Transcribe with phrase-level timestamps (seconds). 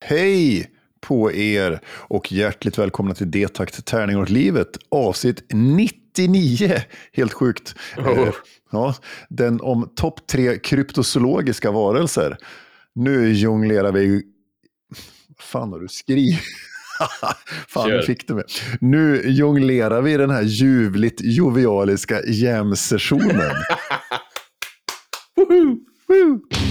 [0.00, 6.82] Hej på er och hjärtligt välkomna till D-takt Tärning åt livet, avsnitt 99.
[7.12, 7.74] Helt sjukt.
[7.96, 8.08] Oh.
[8.08, 8.34] Eh,
[8.72, 8.94] ja,
[9.28, 12.36] den om topp tre kryptozoologiska varelser.
[12.94, 14.22] Nu jonglerar vi...
[15.38, 16.40] Fan har du skrivit?
[17.68, 18.44] Fan, nu fick du mig.
[18.80, 23.52] Nu jonglerar vi den här ljuvligt jovialiska jam-sessionen.
[25.36, 25.76] Woho!
[26.08, 26.67] Woo!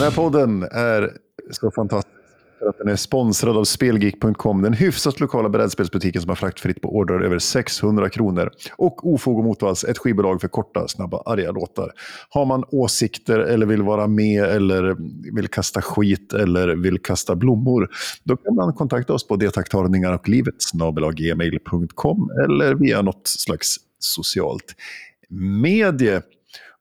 [0.00, 1.10] Den här podden är
[1.50, 2.14] så fantastisk
[2.58, 6.96] för att den är sponsrad av Spelgeek.com, den hyfsat lokala brädspelsbutiken som har fraktfritt på
[6.96, 8.50] ordrar över 600 kronor.
[8.76, 11.92] Och Ofog och Motvalls, ett skivbolag för korta, snabba, arga låtar.
[12.28, 14.96] Har man åsikter eller vill vara med eller
[15.36, 17.88] vill kasta skit eller vill kasta blommor,
[18.24, 20.54] då kan man kontakta oss på detaktarningar och livet
[22.44, 24.74] eller via något slags socialt
[25.62, 26.22] medie.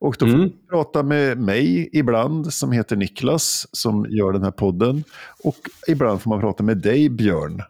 [0.02, 0.50] Och då får Mm.
[0.70, 5.04] prata med mig ibland, som heter Niklas, som gör den här podden.
[5.44, 5.56] Och
[5.88, 7.62] ibland får man prata med dig, Björn.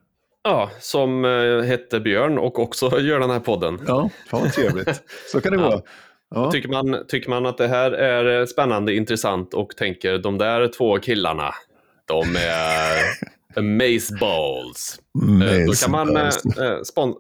[0.44, 3.80] Ja, som eh, hette Björn och också gör den här podden.
[3.88, 5.04] Ja, fan vad trevligt.
[5.32, 5.70] Så kan det Ja.
[5.70, 5.82] vara.
[6.36, 6.52] Ja.
[6.52, 11.00] Tycker, man, tycker man att det här är spännande, intressant och tänker de där två
[11.00, 11.54] killarna,
[12.06, 13.00] de är
[13.56, 15.00] amazeballs.
[15.44, 17.14] Eh, Då kan man eh, eh,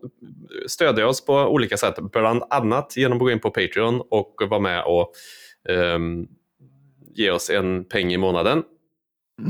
[0.68, 4.60] stödja oss på olika sätt, bland annat genom att gå in på Patreon och vara
[4.60, 5.12] med och
[5.70, 6.28] ehm,
[7.16, 8.64] ge oss en peng i månaden.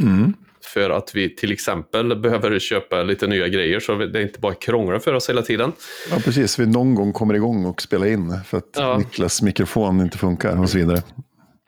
[0.02, 0.33] Mm.
[0.73, 4.99] För att vi till exempel behöver köpa lite nya grejer så det inte bara krånglar
[4.99, 5.71] för oss hela tiden.
[6.11, 6.59] Ja, precis.
[6.59, 8.97] Vi någon gång kommer igång och spelar in för att Ja.
[8.97, 11.02] Niklas mikrofon inte funkar och så vidare.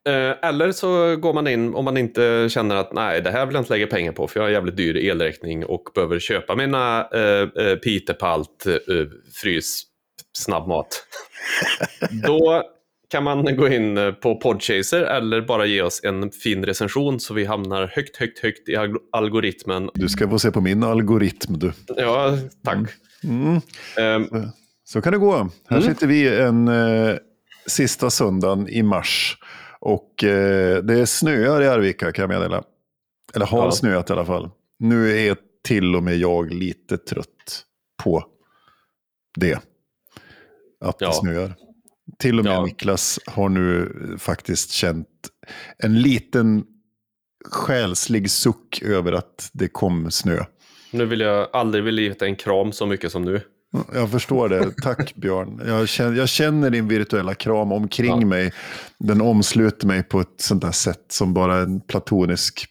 [0.09, 3.53] Eh, Eller så går man in om man inte känner att nej, det här vill
[3.55, 7.07] jag inte lägga pengar på för jag har jävligt dyr elräkning och behöver köpa mina
[7.13, 8.73] eh, eh, Pitepalt eh,
[9.41, 9.83] frys
[10.37, 10.87] snabbmat.
[12.27, 12.63] Då
[13.11, 17.33] kan man gå in eh, på Podchaser eller bara ge oss en fin recension så
[17.33, 19.89] vi hamnar högt, högt, högt i alg- algoritmen.
[19.93, 21.71] Du ska få se på min algoritm du.
[21.97, 22.77] Ja, tack.
[23.23, 23.55] Mm.
[23.97, 24.43] Eh,
[24.83, 25.49] Så kan det gå.
[25.69, 25.93] Här Mm.
[25.93, 27.15] sitter vi en eh,
[27.67, 29.37] sista söndagen i mars.
[29.81, 32.63] Och eh, det snöar i Arvika kan jag meddela.
[33.35, 33.71] Eller har Ja.
[33.71, 34.49] snöat i alla fall.
[34.79, 37.65] Nu är till och med jag lite trött
[38.03, 38.23] på
[39.39, 39.59] det.
[40.85, 41.11] Att det Ja.
[41.13, 41.55] snöar.
[42.19, 42.65] Till och med Ja.
[42.65, 45.07] Niklas har nu faktiskt känt
[45.77, 46.63] en liten
[47.45, 50.43] själslig suck över att det kom snö.
[50.91, 53.41] nu vill jag aldrig vilja ge en kram så mycket som nu.
[53.93, 54.71] Jag förstår det.
[54.83, 55.61] Tack Björn.
[55.65, 58.25] Jag känner, jag känner din virtuella kram omkring Ja.
[58.27, 58.53] mig.
[58.99, 62.65] Den omsluter mig på ett sånt där sätt som bara en platonisk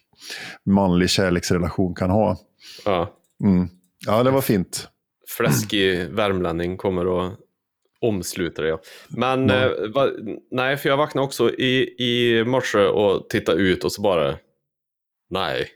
[0.65, 2.37] manlig kärleksrelation kan ha.
[2.85, 3.13] Ja.
[3.43, 3.67] Mm.
[4.05, 4.87] Ja, det var fint.
[5.37, 7.33] fläskig värmlänning kommer att
[8.01, 8.67] omsluta det.
[8.67, 8.79] Ja.
[9.09, 9.55] Men Ja.
[9.55, 10.07] eh, va,
[10.51, 14.35] nej, för jag vaknade också i, i morse och tittade ut och så bara
[15.29, 15.67] nej.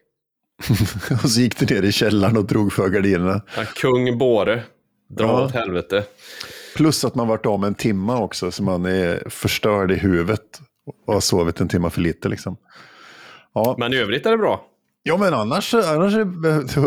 [1.23, 3.41] och så gick du ner i källaren och drog för gardinerna.
[3.57, 4.63] Ja, kung Båre,
[5.17, 5.45] dra Ja.
[5.45, 6.03] åt helvete.
[6.75, 10.59] Plus att man varit av med en timma också, så man är förstörd i huvudet
[11.07, 12.29] och har sovit en timma för lite.
[12.29, 12.57] Liksom.
[13.53, 13.75] Ja.
[13.79, 14.65] Men i övrigt är det bra.
[15.03, 16.13] ja, men annars, annars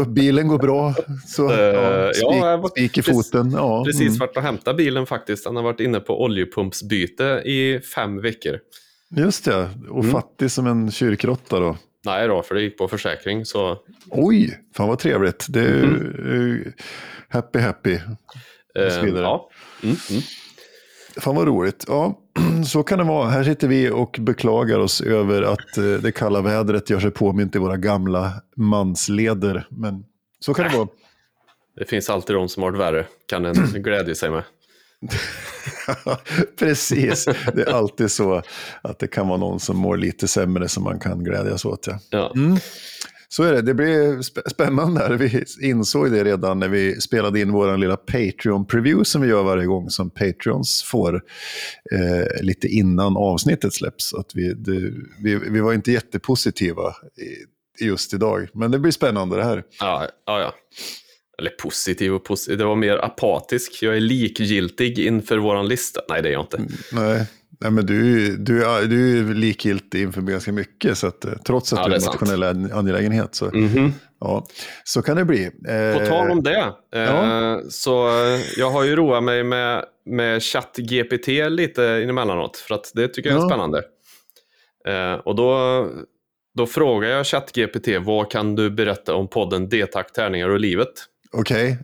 [0.08, 0.94] bilen går bra.
[1.26, 3.50] Så, Eh, ja, spik, ja, var spik i foten.
[3.52, 4.18] Ja, Precis mm.
[4.18, 5.46] varit och hämtat bilen faktiskt.
[5.46, 8.58] Han har varit inne på oljepumpsbyte i fem veckor.
[9.16, 10.10] Just det, och Mm.
[10.12, 11.76] fattig som en kyrkråtta då.
[12.04, 13.44] Nej då, för det gick på försäkring.
[13.44, 13.76] Så,
[14.10, 15.46] Oj, fan vad trevligt.
[15.48, 16.72] Det är Mm.
[17.28, 17.94] Happy happy.
[17.94, 19.22] Och så eh, vidare.
[19.22, 19.50] ja.
[19.82, 20.22] Mm, mm.
[21.16, 21.84] Fan vad roligt.
[21.88, 22.18] Ja,
[22.66, 23.28] så kan det vara.
[23.28, 27.56] Här sitter vi och beklagar oss över att eh, det kalla vädret gör sig påmint
[27.56, 29.66] i våra gamla mansleder.
[29.70, 30.04] Men
[30.40, 30.88] så kan det vara.
[31.78, 34.42] Det finns alltid de som har det värre, kan en glädja sig med.
[36.58, 37.24] Precis,
[37.54, 38.42] det är alltid så
[38.82, 41.86] att det kan vara någon som mår lite sämre som man kan glädjas åt.
[41.86, 41.98] Ja.
[42.10, 42.32] Ja.
[43.30, 45.00] Så är det, det blir sp- spännande.
[45.00, 45.10] här.
[45.14, 49.66] Vi insåg det redan när vi spelade in vår lilla Patreon-preview som vi gör varje
[49.66, 51.14] gång som Patreons får
[51.92, 54.14] eh, lite innan avsnittet släpps.
[54.14, 54.92] Att vi, det,
[55.22, 56.94] vi, vi var inte jättepositiva
[57.80, 59.62] just idag, men det blir spännande det här.
[59.81, 60.54] Ja, ja, ja.
[61.38, 62.58] Eller positiv och positiv.
[62.58, 63.82] Det var mer apatisk.
[63.82, 66.00] Jag är likgiltig inför våran lista.
[66.08, 66.62] Nej, det är jag inte.
[66.92, 67.26] Nej,
[67.60, 71.72] nej men du, du, är, du är likgiltig inför ganska mycket, så att, eh, trots
[71.72, 73.34] att Ja, du är en nationell an- angelägenhet.
[73.34, 73.93] Så, Mhm.
[74.20, 74.46] ja,
[74.84, 75.44] så kan det bli.
[75.44, 77.60] Eh, På tal om det, eh, ja.
[77.70, 83.08] så eh, jag har ju roat mig med, med ChatGPT lite emellanåt, för att det
[83.08, 83.49] tycker jag är Ja.
[83.49, 83.82] spännande.
[84.88, 85.87] Eh, och då,
[86.55, 90.88] då frågar jag ChatGPT, vad kan du berätta om podden D-tack, tärningar och livet?
[91.32, 91.78] Okej,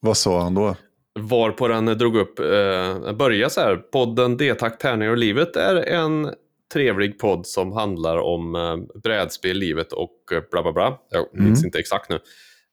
[0.00, 0.76] vad sa han då?
[1.18, 6.30] Varpå den drog upp, eh, börja så här, podden D-tack, tärningar och livet är en
[6.72, 10.98] trevlig podd som handlar om eh, brädspel, livet och eh, bla bla bla.
[11.10, 12.18] Jag minns inte exakt nu.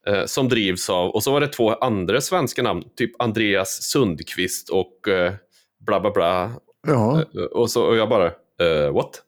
[0.08, 4.70] Eh, som drivs av, och så var det två andra svenska namn, typ Andreas Sundqvist
[4.70, 5.34] och eh,
[5.86, 6.52] bla bla bla.
[6.88, 9.22] Ja, Eh, Och, så, och jag bara, eh, what?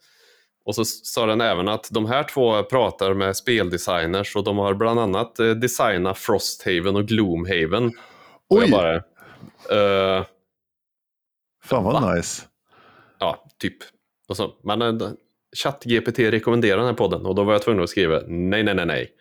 [0.65, 4.73] Och så sa den även att de här två pratar med speldesigners och de har
[4.73, 7.91] bland annat designat Frosthaven och Gloomhaven.
[8.49, 8.71] Och Oj.
[8.71, 10.25] bara, eh,
[11.63, 12.44] fan vad nice.
[13.19, 13.77] ja, typ.
[14.27, 15.09] Och så, men eh,
[15.63, 18.85] ChatGPT rekommenderar den här podden och då var jag tvungen att skriva nej, nej, nej,
[18.85, 19.11] nej.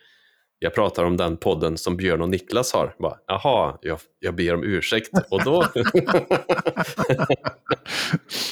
[0.59, 2.95] Jag pratar om den podden som Björn och Niklas har.
[2.99, 5.09] Bara, Jaha, jag, jag ber om ursäkt.
[5.31, 5.65] Och då...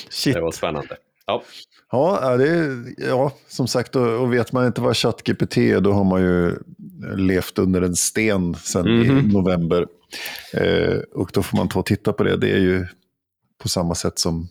[0.10, 0.34] Shit.
[0.36, 0.98] det var spännande.
[1.26, 1.44] Ja,
[1.92, 6.04] Ja, det är, ja, som sagt, och, vet man inte vad ChatGPT är, då har
[6.04, 6.56] man ju
[7.16, 9.28] levt under en sten sedan i Mhm.
[9.30, 9.88] november.
[10.54, 12.38] Eh, och då får man ta och titta på det.
[12.38, 12.86] Det är ju
[13.62, 14.48] på samma sätt som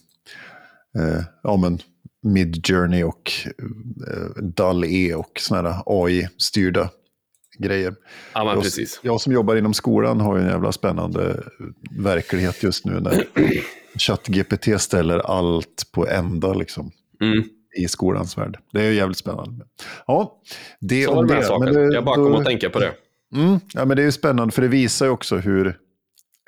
[0.99, 1.79] eh, ja, men
[2.23, 3.33] Midjourney och
[4.09, 6.91] eh, DAL-E och sådana här AI-styrda
[7.59, 7.95] grejer.
[8.35, 9.01] ja Jag, precis.
[9.03, 11.43] jag som jobbar inom skolan har ju en jävla spännande
[11.91, 13.25] verklighet just nu när
[13.99, 16.91] ChatGPT ställer allt på ända liksom
[17.21, 17.45] Mm.
[17.77, 18.59] i skolans värld.
[18.73, 19.65] Det är ju jävligt spännande.
[20.07, 20.41] Ja,
[20.81, 21.59] det Så om det.
[21.61, 22.93] Men det- jag bara då- kom att tänka på det.
[23.35, 25.79] Mm, ja, men det är spännande för det visar också hur,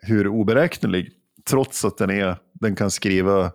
[0.02, 1.10] hur oberäknelig,
[1.48, 3.52] trots att den, är, den kan skriva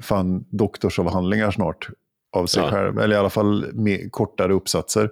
[0.00, 1.88] fan doktorsavhandlingar snart
[2.36, 2.70] av sig Ja.
[2.70, 5.10] själv, eller i alla fall med kortare uppsatser.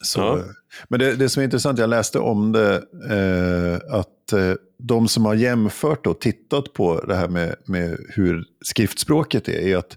[0.00, 0.44] Så, Ja.
[0.88, 2.74] Men det, det som är intressant, jag läste om det,
[3.10, 8.44] eh, att eh, de som har jämfört och tittat på det här med, med hur
[8.64, 9.96] skriftspråket är, är att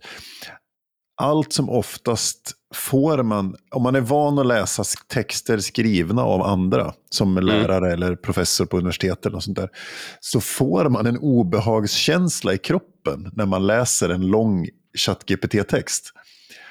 [1.20, 6.94] allt som oftast får man, om man är van att läsa texter skrivna av andra,
[7.10, 9.70] som lärare eller professor på universitetet eller sånt där,
[10.20, 14.68] så får man en obehagskänsla i kroppen när man läser en lång
[14.98, 16.14] ChatGPT-text.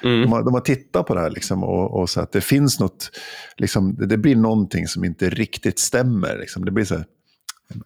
[0.03, 0.21] Mm.
[0.21, 2.79] De, har, de har tittat på det här liksom och, och så att det finns
[2.79, 3.11] något,
[3.57, 6.37] liksom, det, blir någonting som inte riktigt stämmer.
[6.39, 6.65] Liksom.
[6.65, 7.05] Det blir så här,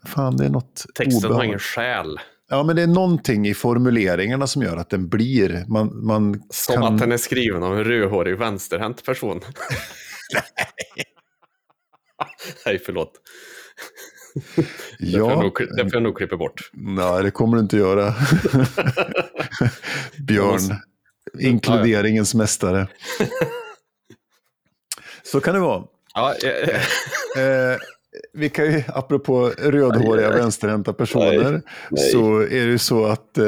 [0.05, 1.45] fan det är något Texten har obehag.
[1.45, 2.19] ingen själ.
[2.53, 6.75] Ja, men det är någonting i formuleringarna som gör att den blir, man, man Som
[6.75, 6.83] kan...
[6.83, 9.41] att den är skriven av en rödhårig vänsterhänt person.
[12.65, 13.11] Nej, förlåt.
[14.33, 14.65] Det får,
[14.97, 16.69] jag Ja, nog, det får jag nog klippa bort.
[16.73, 18.13] nej, det kommer du inte göra.
[20.27, 20.59] Björn,
[21.39, 22.87] inkluderingens mästare.
[25.23, 25.83] Så kan det vara.
[26.13, 26.81] Ja, eh,
[27.37, 27.77] Eh,
[28.33, 30.35] vi kan ju, apropå rödhåriga aj.
[30.37, 31.61] vänsterhänta personer, Nej,
[31.91, 32.11] nej.
[32.11, 33.45] så är det ju så att eh,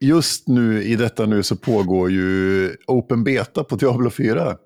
[0.00, 4.56] just nu i detta nu så pågår ju Open Beta på Diablo 4.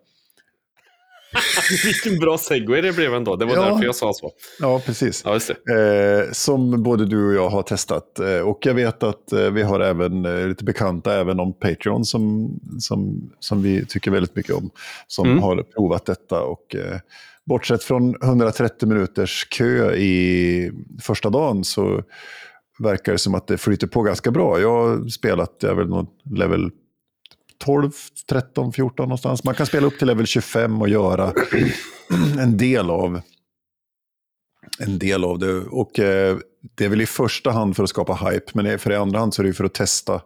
[1.85, 3.37] vilken bra segway det blev ändå.
[3.37, 3.65] Det var Ja.
[3.65, 4.31] därför jag sa så.
[4.61, 5.23] Ja, precis.
[5.25, 5.35] Ja.
[5.75, 8.19] Eh, som både du och jag har testat.
[8.19, 12.05] Eh, och jag vet att eh, vi har även eh, lite bekanta även om Patreon
[12.05, 14.71] som, som, som vi tycker väldigt mycket om.
[15.07, 15.43] Som Mm.
[15.43, 16.41] har provat detta.
[16.43, 16.99] Och, eh,
[17.47, 20.71] bortsett från 130 minuters kö i
[21.03, 22.03] första dagen så
[22.79, 24.61] verkar det som att det flyter på ganska bra.
[24.61, 26.71] Jag har spelat, jag är väl någon level
[27.65, 27.91] 12,
[28.29, 29.45] 13, 14 någonstans.
[29.45, 31.33] Man kan spela upp till level 25 och göra
[32.39, 33.21] en del av
[34.79, 35.55] en del av det.
[35.55, 36.37] Och eh,
[36.75, 39.35] det är väl i första hand för att skapa hype, men för i andra hand
[39.35, 40.21] så är det för att testa,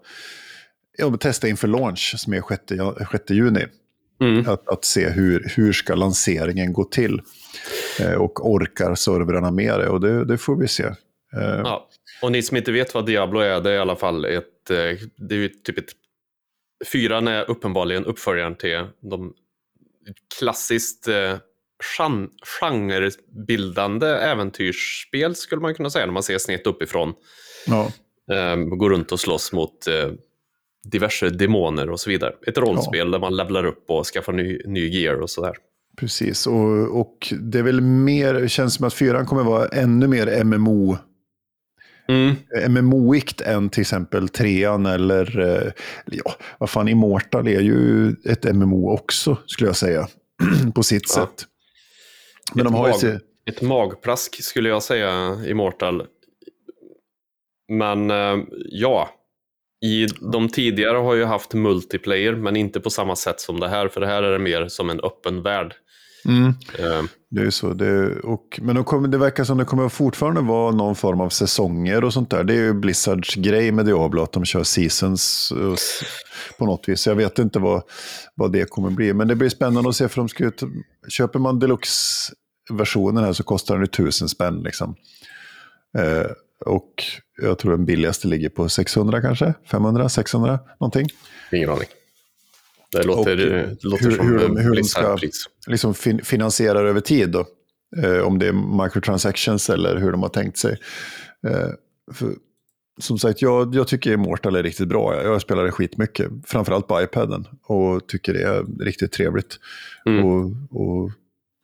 [0.98, 3.64] ja, testa inför launch som är 6, 6 juni.
[4.20, 4.48] Mm.
[4.48, 7.20] Att, att se hur, hur ska lanseringen gå till.
[8.00, 9.88] Eh, och orkar servrarna med det?
[9.88, 10.84] Och det, det får vi se.
[10.84, 11.88] Eh, Ja.
[12.22, 14.76] Och ni som inte vet vad Diablo är, det är i alla fall ett, eh,
[15.16, 15.92] det är typ ett,
[16.92, 19.34] fyran är uppenbarligen uppföljaren till de
[20.38, 21.36] klassiskt eh,
[21.98, 27.14] gen- genrebildande äventyrsspel skulle man kunna säga, när man ser snett uppifrån.
[27.66, 27.92] ja.
[28.32, 30.10] Eh, går runt och slåss mot eh,
[30.84, 32.32] diverse demoner och så vidare.
[32.46, 35.54] Ett rollspel där man levlar upp och skaffar ny, ny gear och sådär.
[35.96, 40.06] Precis, och, och det är väl mer, det känns som att fyran kommer vara ännu
[40.08, 40.96] mer MMO
[42.10, 42.34] Mm.
[42.68, 45.72] MMO-ikt än till exempel trean eller, eh,
[46.06, 50.08] ja, vad fan, Immortal är ju ett MMO också, skulle jag säga,
[50.74, 51.14] på sitt Ja.
[51.14, 51.46] sätt.
[52.54, 52.92] Men Ett de har ju...
[52.92, 56.06] mag- se- Ett magplask skulle jag säga, Immortal.
[57.68, 58.36] Men eh,
[58.70, 59.08] ja,
[59.82, 63.88] i de tidigare har ju haft multiplayer, men inte på samma sätt som det här,
[63.88, 65.74] för det här är det mer som en öppen värld.
[66.24, 66.48] Mm.
[66.78, 67.72] Eh, Det är ju så.
[67.72, 72.04] Det, och, men kommer, det verkar som det kommer fortfarande vara någon form av säsonger
[72.04, 72.44] och sånt där.
[72.44, 75.78] Det är ju Blizzards grej med Diablo, att de kör seasons och
[76.58, 77.06] på något vis.
[77.06, 77.82] Jag vet inte vad,
[78.34, 79.12] vad det kommer bli.
[79.12, 80.62] Men det blir spännande att se, för de ska ut,
[81.08, 84.62] köper man deluxe-versionen här så kostar den ju tusen spänn.
[84.62, 84.94] Liksom.
[85.98, 86.30] Eh,
[86.66, 86.92] och
[87.42, 91.06] jag tror den billigaste ligger på 600 kanske, 500, 600 någonting.
[91.52, 91.88] ingen aning.
[92.92, 95.18] Det låter, Och, det låter hur- som hur de- hur, de ska-
[95.66, 97.28] liksom fin finansierar över tid.
[97.30, 97.46] Då.
[98.04, 100.78] Eh, om det är microtransactions eller hur de har tänkt sig.
[101.46, 101.68] Eh,
[102.14, 102.32] för,
[103.00, 105.14] som sagt, jag, jag tycker Immortal är riktigt bra.
[105.14, 107.44] Jag, jag spelar det skitmycket, framförallt på iPaden.
[107.62, 109.56] Och tycker det är riktigt trevligt.
[110.06, 110.24] Mm.
[110.24, 111.10] Och, och,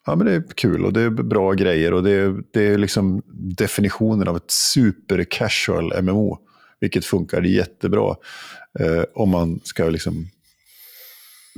[0.07, 1.95] ja, men det är kul och det är bra grejer.
[1.95, 6.39] Och det är, det är liksom definitionen av ett super casual MMO.
[6.81, 8.17] Vilket funkar jättebra.
[8.81, 10.29] Eh, om man ska liksom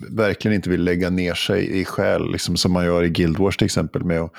[0.08, 3.56] verkligen inte vill lägga ner sig i själ, liksom som man gör i Guild Wars
[3.56, 4.32] till exempel, med att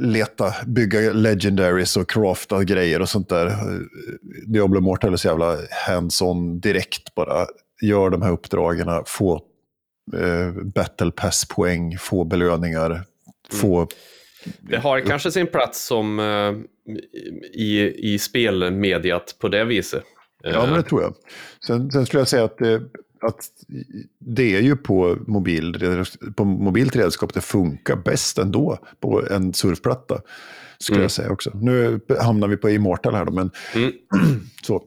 [0.00, 3.56] leta, bygga legendaries och crafta grejer och sånt där.
[4.46, 5.56] Diablo Mortal är så jävla
[5.86, 7.46] hands-on direkt bara.
[7.82, 9.40] Gör de här uppdragen, få
[10.74, 13.04] battle pass-poäng, få belöningar,
[13.50, 13.88] få...
[14.60, 16.52] Det har kanske sin plats som eh,
[17.52, 20.02] i, i spelmediat på det viset.
[20.44, 21.14] Eh, Ja, men det tror jag.
[21.66, 22.82] Sen, sen skulle jag säga att det,
[23.20, 23.38] att
[24.18, 25.96] det är ju på, mobil,
[26.36, 30.20] på mobilt redskap det funkar bäst ändå på en surfplatta.
[30.78, 31.02] Skulle Mm.
[31.04, 31.50] jag säga också.
[31.54, 33.92] Nu hamnar vi på Immortal här då, men Mm.
[34.62, 34.82] så.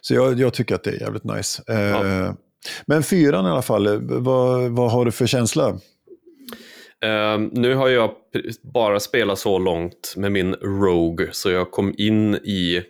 [0.00, 1.62] Så jag, jag tycker att det är jävligt nice.
[1.68, 2.36] Eh, Ja.
[2.86, 5.68] Men fyran i alla fall, vad, vad har du för känsla?
[7.04, 8.10] Eh, nu har jag
[8.74, 12.82] bara spelat så långt med min Rogue, så jag kom in i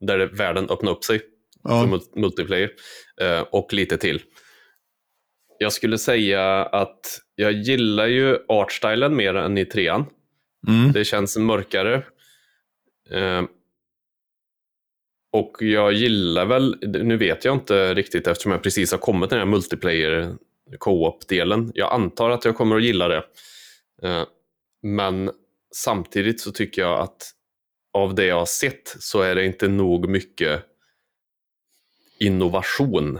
[0.00, 1.26] där världen öppnade upp sig för
[1.62, 2.70] Ja, mul- multiplayer
[3.20, 4.22] eh, och lite till.
[5.58, 7.00] Jag skulle säga att
[7.34, 10.04] jag gillar ju artstylen mer än i trean.
[10.68, 10.92] mm.
[10.92, 11.94] Det känns mörkare.
[13.10, 13.42] Eh,
[15.36, 19.38] och jag gillar väl, nu vet jag inte riktigt eftersom jag precis har kommit till
[19.38, 20.34] den här multiplayer
[20.78, 21.72] co-op-delen.
[21.74, 23.24] Jag antar att jag kommer att gilla det.
[24.02, 24.24] Eh,
[24.82, 25.30] men
[25.74, 27.32] samtidigt så tycker jag att
[27.92, 30.62] av det jag har sett så är det inte nog mycket
[32.18, 33.18] innovation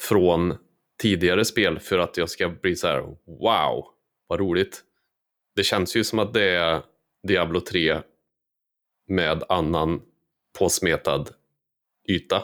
[0.00, 0.54] från
[1.02, 3.84] tidigare spel för att jag ska bli så här wow,
[4.26, 4.82] vad roligt.
[5.56, 6.82] Det känns ju som att det är
[7.28, 8.00] Diablo 3
[9.08, 10.00] med annan
[10.58, 11.30] påsmetad
[12.08, 12.42] yta.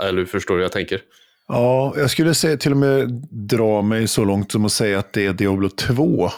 [0.00, 1.00] Eller förstår du hur jag tänker?
[1.48, 5.12] ja, jag skulle säga, till och med dra mig så långt som att säga att
[5.12, 6.30] det är Diablo 2.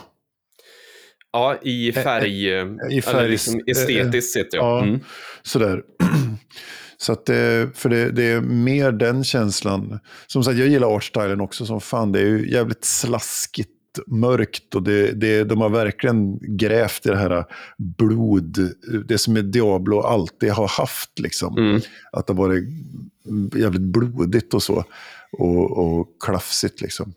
[1.32, 4.82] Ja, i färg, i eller färg- liksom estetiskt sett ja.
[4.82, 5.00] Mm.
[5.42, 5.82] Sådär.
[6.96, 9.98] Så att det, för det, det är mer den känslan.
[10.26, 12.12] Som sagt, jag gillar artstylen också som fan.
[12.12, 13.70] Det är ju jävligt slaskigt
[14.06, 17.44] mörkt och det, det, de har verkligen grävt i det här
[17.78, 18.58] blod,
[19.06, 21.18] det som är Diablo alltid har haft.
[21.18, 21.58] Liksom.
[21.58, 21.80] Mm.
[22.12, 22.64] Att det har varit
[23.56, 24.84] jävligt blodigt och så.
[25.32, 27.14] Och, och klafsigt liksom.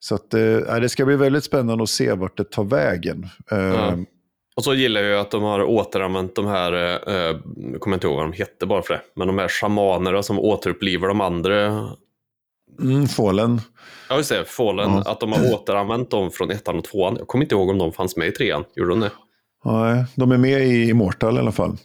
[0.00, 3.28] Så att, eh, det ska bli väldigt spännande att se vart det tar vägen.
[3.50, 3.96] Eh, Ja.
[4.56, 6.72] Och så gillar jag ju att de har återanvänt de här,
[7.08, 7.36] eh,
[7.72, 10.38] jag kommer inte ihåg vad de hette bara för det, men de här shamanerna som
[10.38, 11.88] återupplivar de andra,
[12.80, 13.60] mm, Fallen.
[14.08, 15.02] ja just det, Fallen, Ja.
[15.12, 17.16] att de har återanvänt dem från ettan och tvåan.
[17.18, 19.10] Jag kommer inte ihåg om de fanns med i trean, gjorde de det?
[19.64, 21.76] Nej, de är med i Immortal i alla fall.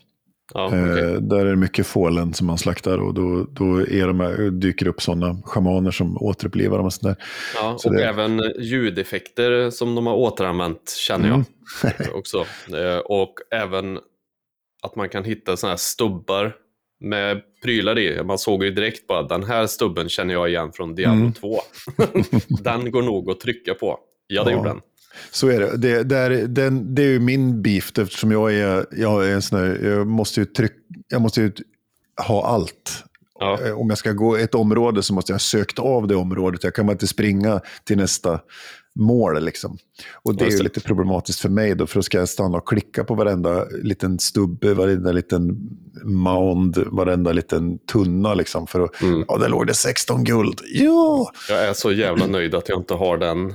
[0.53, 0.65] Ja.
[0.65, 4.49] Eh, där är det mycket fålen som man slaktar och då, då är de här,
[4.51, 7.25] dyker upp sådana schamaner som återupplivar dem och sånt där.
[7.55, 11.33] ja, och det- även ljudeffekter som de har återanvänt känner jag
[11.83, 11.95] Mm.
[12.13, 12.37] också.
[12.77, 13.99] Eh, och även
[14.83, 16.53] att man kan hitta sådana här stubbar
[17.01, 18.23] med prylar i.
[18.23, 21.33] Man såg ju direkt bara den här stubben känner jag igen från Diablo Mm.
[21.33, 21.59] 2.
[22.63, 23.97] den går nog att trycka på.
[24.27, 24.57] Ja, det Ja.
[24.57, 24.79] gjorde den.
[25.31, 25.77] Så är det.
[25.77, 29.41] Det, det, är, den, det är ju min beef eftersom jag är, jag är en
[29.41, 30.71] sån här, jag måste ju, tryck,
[31.07, 31.51] jag måste ju
[32.27, 33.03] ha allt.
[33.39, 33.59] Ja.
[33.65, 36.63] Eh, Om jag ska gå ett område så måste jag ha sökt av det området.
[36.63, 38.39] Jag kan bara inte springa till nästa
[38.99, 39.43] mål.
[39.45, 39.77] Liksom.
[40.23, 40.63] Och det är ju det.
[40.63, 44.19] lite problematiskt för mig då, för då ska jag stanna och klicka på varenda liten
[44.19, 45.57] stubbe, varenda liten
[46.03, 48.33] mound, varenda liten tunna.
[48.33, 49.25] Liksom, för att, Mm.
[49.27, 50.59] ja, där låg det 16 guld.
[50.73, 51.31] Ja!
[51.49, 53.53] Jag är så jävla nöjd att jag inte har den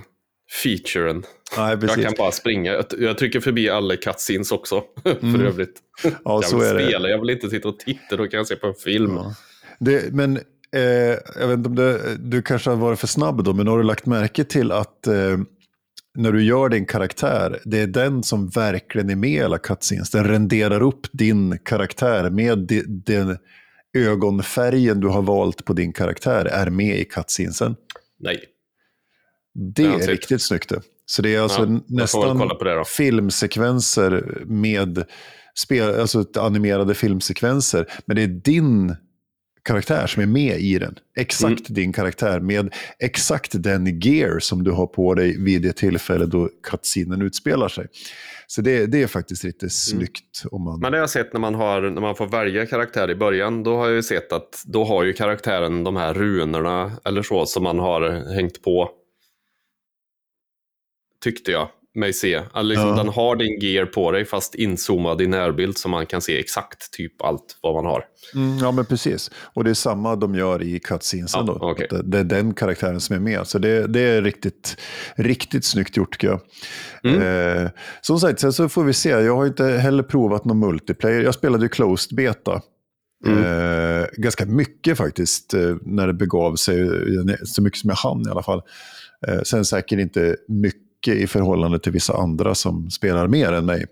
[0.63, 1.23] featuren.
[1.57, 1.77] Nej.
[1.81, 2.85] Jag kan bara springa.
[2.99, 5.75] Jag, trycker förbi alla cutscenes också, för övrigt.
[6.05, 6.17] Mm.
[6.25, 6.87] Ja, jag så vill är det.
[6.89, 9.13] spela, jag vill inte sitta och titta, då kan jag se på en film.
[9.17, 9.35] Ja.
[9.81, 10.39] Det, men
[10.77, 13.79] eh, jag vet inte om det, du kanske har varit för snabb då, men har
[13.79, 15.39] du lagt märke till att eh,
[16.15, 20.11] när du gör din karaktär, det är den som verkligen är med i alla cutscenes.
[20.11, 23.39] Den renderar upp din karaktär med di, den
[23.97, 27.77] ögonfärgen du har valt på din karaktär är med i cutscenesen.
[28.21, 28.45] Nej.
[29.55, 30.09] Det Det är sett.
[30.09, 30.81] riktigt snyggt det.
[31.07, 32.51] Så det är alltså Ja, nästan
[32.87, 35.05] filmsekvenser med
[35.59, 37.87] spel, alltså animerade filmsekvenser.
[38.07, 38.97] Men det är din
[39.67, 40.99] karaktär som är med i den.
[41.17, 41.75] Exakt Mm.
[41.75, 46.51] din karaktär med exakt den gear som du har på dig vid det tillfälle då
[46.63, 47.87] cutscenen utspelar sig.
[48.47, 50.43] Så det, det är faktiskt lite snyggt.
[50.51, 50.73] Om man...
[50.73, 50.81] Mm.
[50.81, 53.63] Men det har jag sett när man, har, när man får välja karaktär i början.
[53.63, 57.47] Då har jag ju sett att då har ju karaktären de här runorna eller så
[57.47, 58.91] som man har hängt på.
[61.25, 62.37] Tyckte jag mig se.
[62.37, 62.95] Alltså liksom, Ja.
[62.95, 66.93] Den har din gear på dig fast inzoomad i närbild så man kan se exakt
[66.93, 68.05] typ allt vad man har.
[68.35, 69.31] Mm, ja, men precis.
[69.55, 71.47] Och det är samma de gör i cutscenesen.
[71.47, 73.47] Ja, det, det är den karaktären som är med.
[73.47, 74.77] Så det, det är riktigt,
[75.15, 76.41] riktigt snyggt gjort, tycker jag.
[77.05, 77.23] Mm.
[77.65, 79.09] Eh, som sagt, sen så får vi se.
[79.11, 81.23] Jag har inte heller provat någon multiplayer.
[81.23, 82.61] Jag spelade ju closed beta.
[83.27, 83.45] Mm.
[83.45, 86.89] Eh, ganska mycket faktiskt, eh, när det begav sig.
[87.45, 88.63] Så mycket som jag hann i alla fall.
[89.27, 93.87] Eh, sen säkert inte mycket i förhållande till vissa andra som spelar mer än mig.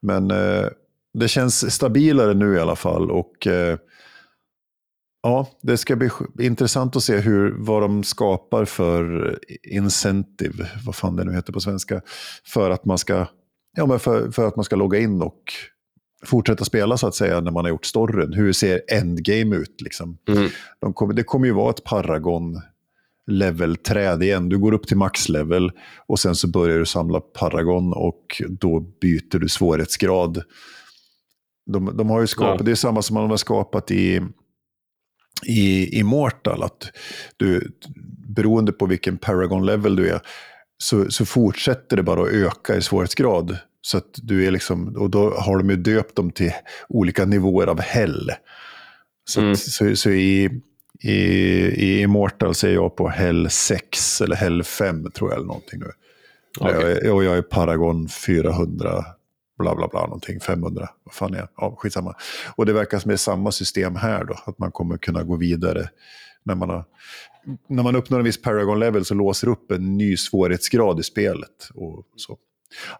[0.00, 0.66] Men eh,
[1.14, 3.10] det känns stabilare nu i alla fall.
[3.10, 3.78] Och eh,
[5.22, 6.10] ja, det ska bli
[6.40, 11.60] intressant att se hur, vad de skapar för incentive, vad fan det nu heter på
[11.60, 12.00] svenska,
[12.46, 13.26] för att man ska,
[13.76, 15.42] ja, men för, för att man ska logga in och
[16.24, 18.32] fortsätta spela så att säga när man har gjort storyn.
[18.32, 20.18] Hur ser endgame ut liksom?
[20.28, 20.48] Mm.
[20.80, 22.60] De kommer, det kommer ju vara ett Paragon
[23.26, 24.48] level-träd igen.
[24.48, 25.70] Du går upp till maxlevel
[26.06, 30.42] och sen så börjar du samla Paragon och då byter du svårighetsgrad.
[31.72, 32.64] De, de har ju skapat, Ja.
[32.64, 34.20] det är samma som man har skapat i,
[35.46, 36.62] i Immortal.
[36.62, 36.90] Att
[37.36, 37.72] du,
[38.28, 40.20] beroende på vilken Paragon-level du är
[40.82, 43.58] så, så fortsätter det bara att öka i svårighetsgrad.
[43.82, 46.52] Så att du är liksom, och då har de ju döpt dem till
[46.88, 48.30] olika nivåer av hell.
[49.30, 49.56] Så, Mm.
[49.56, 50.60] så, så i,
[51.02, 51.12] i,
[51.86, 55.80] i Immortal så är jag på hell 6 eller hell 5 tror jag eller någonting
[55.80, 55.92] nu.
[56.70, 59.04] Är- och jag är Paragon 400,
[59.58, 60.88] bla bla bla, någonting 500.
[61.04, 61.48] Vad fan är jag?
[61.56, 62.14] Ja, skitsamma.
[62.56, 65.36] Och det verkar som det är samma system här då, att man kommer kunna gå
[65.36, 65.88] vidare.
[66.42, 66.84] När man, har,
[67.68, 71.68] när man uppnår en viss Paragon-level så låser upp en ny svårighetsgrad i spelet.
[71.74, 72.38] Och så.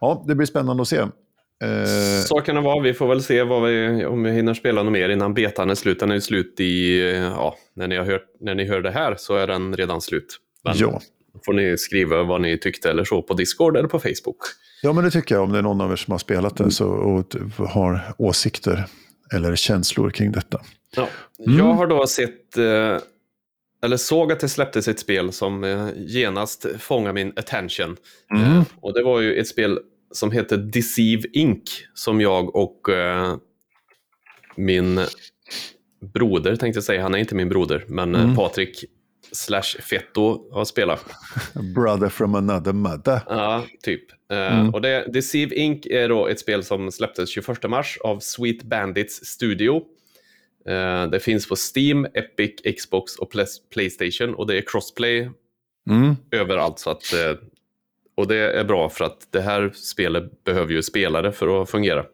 [0.01, 1.05] Ja, det blir spännande att se.
[1.61, 2.81] Eh, Så kan det vara.
[2.83, 5.75] Vi får väl se vad vi, om vi hinner spela något mer innan betan är
[5.75, 5.99] slut.
[5.99, 6.99] Den är slut i,
[7.35, 10.37] ja, när ni, har hört, när ni hör det här så är den redan slut.
[10.63, 11.01] Men ja.
[11.33, 14.37] då får ni skriva vad ni tyckte eller så på Discord eller på Facebook.
[14.81, 16.71] ja, men det tycker jag om det är någon av er som har spelat det
[16.71, 17.35] så, och
[17.69, 18.85] har åsikter
[19.33, 20.61] eller känslor kring detta.
[20.95, 21.07] Ja.
[21.45, 21.57] Mm.
[21.57, 22.97] Jag har då sett, eh,
[23.83, 27.97] eller såg att det släpptes ett spel som eh, genast fångade min attention.
[28.35, 28.43] Mm.
[28.57, 29.79] Eh, och det var ju ett spel
[30.11, 31.63] som heter Deceive Inc.
[31.93, 33.35] Som jag och eh,
[34.55, 34.99] min
[36.13, 38.35] broder, tänkte jag säga, han är inte min broder, men eh, Mm.
[38.35, 38.85] Patrik
[39.31, 41.05] slash Fetto har spelat.
[41.75, 43.19] Brother from another mother.
[43.27, 44.11] Ja, typ.
[44.31, 44.73] Eh, Mm.
[44.73, 45.85] Och det, Deceive Inc.
[45.85, 49.81] är då ett spel som släpptes 21 mars av Sweet Bandits Studio.
[50.67, 55.29] Eh, det finns på Steam, Epic, Xbox och Pla- Playstation och det är crossplay
[55.89, 56.15] Mm.
[56.31, 56.79] överallt.
[56.79, 57.03] Så att,
[58.15, 62.05] och det är bra för att det här spelet behöver ju spelare för att fungera.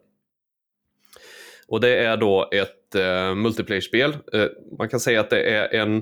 [1.67, 4.17] Och det är då ett eh, multiplayer-spel.
[4.33, 4.45] Eh,
[4.77, 5.97] man kan säga att det är en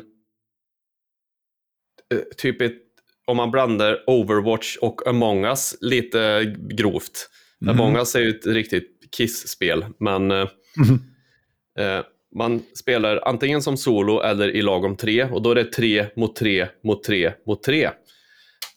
[2.13, 2.81] eh, typ ett,
[3.25, 7.29] om man blandar Overwatch och Among Us lite grovt.
[7.59, 7.69] Mhm.
[7.69, 10.47] Among Us är ju ett riktigt kiss-spel, men eh,
[11.79, 12.03] eh,
[12.35, 16.05] man spelar antingen som solo eller i lag om tre och då är det tre
[16.15, 17.89] mot tre mot tre mot tre.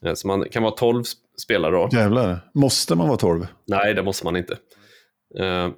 [0.07, 1.89] Eh, Så man kan vara 12 sp- spelare då.
[1.93, 2.51] Jävlar.
[2.55, 3.47] Måste man vara 12?
[3.67, 4.59] Nej, det måste man inte.
[5.39, 5.69] Eh,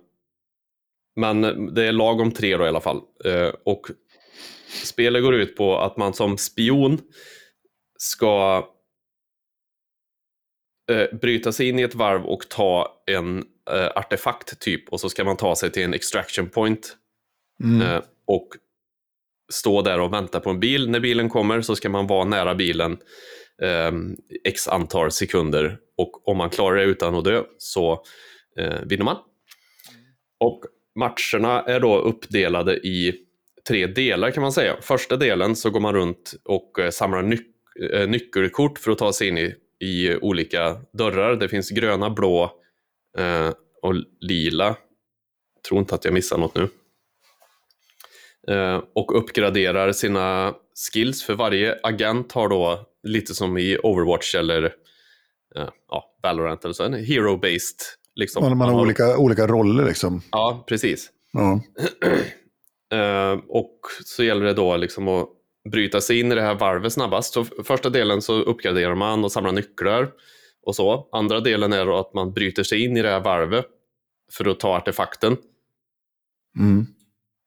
[1.16, 1.40] Men
[1.74, 3.00] det är lag om tre då i alla fall.
[3.24, 3.86] Eh, Och
[4.84, 6.98] spelet går ut på att man som spion
[7.98, 8.66] ska
[11.20, 13.44] bryta sig in i ett varv och ta en
[13.94, 14.88] artefakt typ.
[14.88, 16.96] Och så ska man ta sig till en extraction point.
[17.64, 18.02] Mm.
[18.26, 18.48] Och
[19.52, 20.90] stå där och vänta på en bil.
[20.90, 22.98] När bilen kommer så ska man vara nära bilen
[23.62, 23.92] eh,
[24.44, 25.78] x antal sekunder.
[25.96, 28.04] Och om man klarar det utan att dö så
[28.58, 29.16] eh, vinner man.
[30.40, 33.14] Och matcherna är då uppdelade i
[33.68, 34.76] tre delar kan man säga.
[34.80, 39.12] Första delen så går man runt och eh, samlar nyc- eh, nyckelkort för att ta
[39.12, 41.36] sig in i, i olika dörrar.
[41.36, 42.52] Det finns gröna, blå
[43.18, 43.50] eh,
[43.82, 44.76] och lila.
[45.68, 46.68] Tror inte att jag missar något nu.
[48.48, 50.54] Eh, och uppgraderar sina
[50.92, 54.64] skills för varje agent har då lite som i Overwatch eller
[55.56, 57.80] eh, ja, Valorant eller så, en hero-based.
[58.14, 58.42] Liksom.
[58.42, 60.22] Man, man har har- olika, olika roller liksom.
[60.32, 61.10] Ja, precis.
[61.32, 61.60] Ja.
[62.92, 65.28] Eh, och så gäller det då liksom att
[65.72, 67.34] bryta sig in i det här varvet snabbast.
[67.34, 70.12] Så första delen så uppgraderar man och samlar nycklar.
[70.62, 71.08] och så.
[71.12, 73.66] Andra delen är då att man bryter sig in i det här varvet
[74.32, 75.36] för att ta artefakten.
[76.58, 76.86] Mm.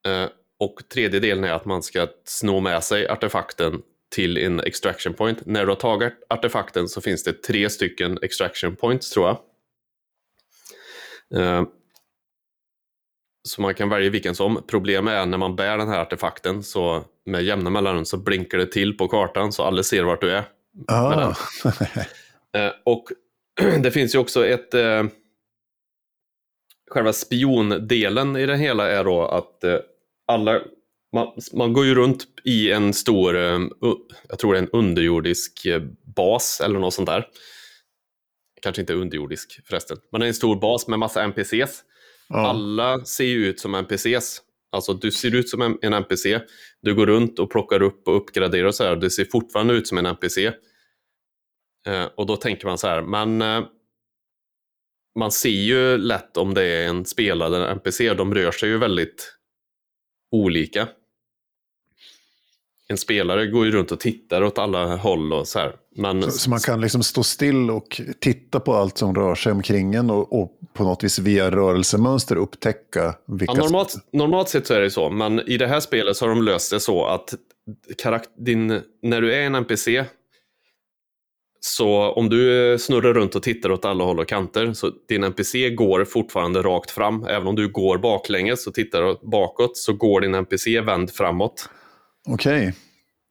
[0.07, 3.81] Eh, och tredje delen är att man ska sno med sig artefakten
[4.13, 5.45] till en extraction point.
[5.45, 9.37] När du har tagit artefakten så finns det tre stycken extraction points tror jag.
[11.41, 11.63] Eh,
[13.47, 14.63] så man kan välja vilken som.
[14.67, 18.65] Problemet är när man bär den här artefakten så med jämna mellanrum så blinkar det
[18.65, 20.43] till på kartan så alla ser vart du är.
[22.55, 23.07] Eh, och
[23.83, 24.73] det finns ju också ett...
[24.73, 25.03] Eh,
[26.91, 29.63] själva spiondelen i det hela är då att
[30.27, 30.61] alla...
[31.13, 33.59] Man, man går ju runt i en stor, eh,
[34.29, 35.81] jag tror det är en underjordisk eh,
[36.15, 37.27] bas eller något sånt där.
[38.61, 39.97] Kanske inte underjordisk förresten.
[40.11, 41.83] Men det är en stor bas med massa NPCs.
[42.29, 42.47] ja.
[42.47, 44.41] Alla ser ju ut som NPCs.
[44.71, 46.39] Alltså du ser ut som en, NPC.
[46.81, 48.95] Du går runt och plockar upp och uppgraderar och så här.
[48.95, 50.45] Det ser fortfarande ut som en NPC.
[51.87, 53.67] Eh, och då tänker man så här, men eh,
[55.19, 58.13] man ser ju lätt om det är en spelare eller en NPC.
[58.13, 59.37] De rör sig ju väldigt
[60.31, 60.87] olika.
[62.93, 65.75] En spelare går ju runt och tittar åt alla håll och så här.
[65.95, 69.51] Men Så, så man kan liksom stå still och titta på allt som rör sig
[69.51, 73.53] omkring en och, och på något vis via rörelsemönster upptäcka vilka...
[73.57, 76.29] Ja, normalt, normalt sett så är det så, men i det här spelet så har
[76.29, 77.33] de löst det så att
[78.37, 80.05] din, när du är en NPC,
[81.59, 85.69] så om du snurrar runt och tittar åt alla håll och kanter, så din NPC
[85.69, 87.23] går fortfarande rakt fram.
[87.23, 91.69] Även om du går baklänges och tittar bakåt, så går din NPC vänd framåt.
[92.27, 92.73] Okej.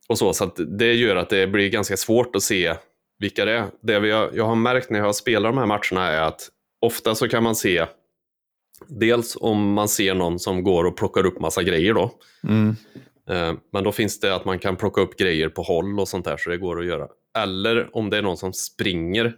[0.08, 2.74] Och så, så det gör att det blir ganska svårt att se
[3.18, 3.66] vilka det är.
[3.82, 6.48] Det vi har, jag har märkt när jag har spelat de här matcherna är att
[6.80, 7.86] ofta så kan man se
[8.88, 12.14] Dels om man ser någon som går och plockar upp massa grejer då.
[12.48, 12.76] Mm.
[13.30, 16.24] Eh, Men då finns det att man kan plocka upp grejer på håll och sånt
[16.24, 17.08] där så det går att göra.
[17.38, 19.36] Eller om det är någon som springer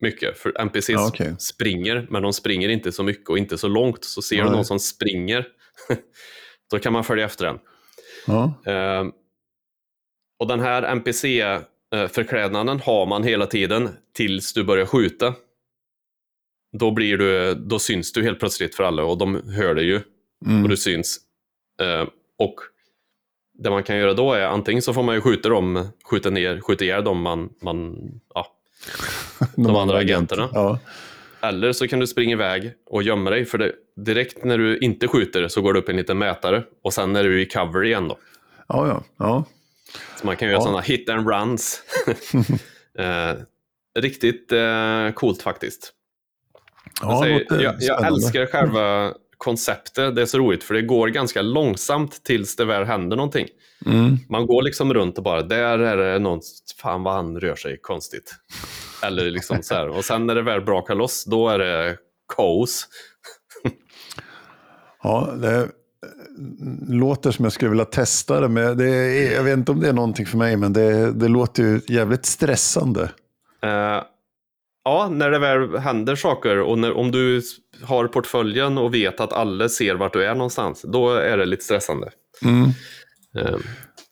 [0.00, 0.38] mycket.
[0.38, 1.34] För NPCs Ja, okej.
[1.38, 4.04] springer, men de springer inte så mycket och inte så långt.
[4.04, 4.52] Så ser du Nej.
[4.52, 5.46] någon som springer,
[6.70, 7.58] då kan man följa efter den.
[8.66, 9.04] Eh,
[10.38, 15.34] och den här NPC-förklädnaden har man hela tiden tills du börjar skjuta.
[16.78, 20.00] Då, blir du, då syns du helt plötsligt för alla och de hör dig ju
[20.46, 20.62] Mm.
[20.62, 21.20] och du syns.
[21.80, 22.54] Eh, och
[23.58, 26.60] det man kan göra då är antingen så får man ju skjuta dem, skjuta ner,
[26.60, 27.96] skjuta ihjäl dem man, man
[28.34, 28.46] ja.
[29.56, 30.48] de andra agenterna.
[30.52, 30.78] Ja.
[31.48, 35.08] Eller så kan du springa iväg och gömma dig för det, direkt när du inte
[35.08, 38.08] skjuter så går det upp en liten mätare och sen är du i cover igen
[38.08, 38.18] då.
[38.68, 39.04] Ja, ja.
[39.18, 39.44] ja.
[40.20, 40.62] Så man kan göra Ja.
[40.62, 41.82] sådana hit and runs.
[42.98, 43.32] eh,
[43.98, 45.92] riktigt eh, coolt faktiskt.
[47.02, 48.08] Ja säger, jag, jag spännande.
[48.08, 52.84] älskar själva konceptet, det är så roligt för det går ganska långsamt tills det väl
[52.84, 53.48] händer någonting.
[53.86, 54.16] Mm.
[54.28, 56.40] Man går liksom runt och bara, där är det någon,
[56.82, 58.34] fan vad han rör sig konstigt.
[59.06, 59.88] Eller liksom så här.
[59.88, 61.96] Och sen när det väl brakar loss, då är det
[62.36, 62.86] kaos.
[65.02, 65.68] Ja, det
[66.88, 69.88] låter som jag skulle vilja testa det, men det är, jag vet inte om det
[69.88, 73.02] är någonting för mig, men det, det låter ju jävligt stressande.
[73.62, 74.02] Eh,
[74.84, 77.42] ja, när det väl händer saker och när, om du
[77.82, 81.64] har portföljen och vet att alla ser vart du är någonstans, då är det lite
[81.64, 82.10] stressande.
[82.44, 82.64] Mm.
[83.38, 83.58] Eh,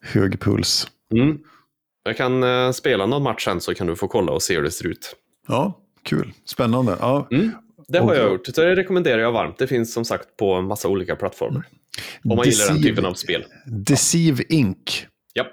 [0.01, 0.87] Hög puls.
[1.15, 1.39] mm.
[2.05, 4.63] Jag kan eh, spela någon match sen så kan du få kolla och se hur
[4.63, 5.17] det ser ut.
[5.49, 6.33] Ja, kul.
[6.45, 6.97] Spännande.
[7.01, 7.29] Ja.
[7.31, 7.51] Mm.
[7.89, 9.59] Det har Och- jag gjort, det rekommenderar jag varmt.
[9.59, 11.67] Det finns som sagt på massa olika plattformar.
[12.25, 13.45] Om man gillar den Deceive- typen av spel.
[13.67, 15.07] Deceive Inc.
[15.33, 15.47] Ja,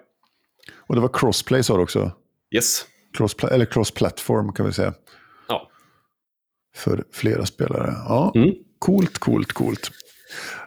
[0.87, 2.11] Och det var crossplay sa du också.
[2.55, 2.85] yes.
[3.17, 4.93] Crosspla- eller cross-platform kan vi säga.
[5.47, 5.69] Ja.
[6.75, 7.93] För flera spelare.
[8.07, 8.53] Ja, Mm.
[8.79, 9.91] coolt, coolt, coolt.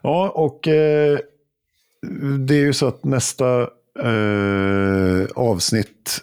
[0.03, 1.19] Ja, och eh,
[2.39, 6.21] det är ju så att nästa eh, avsnitt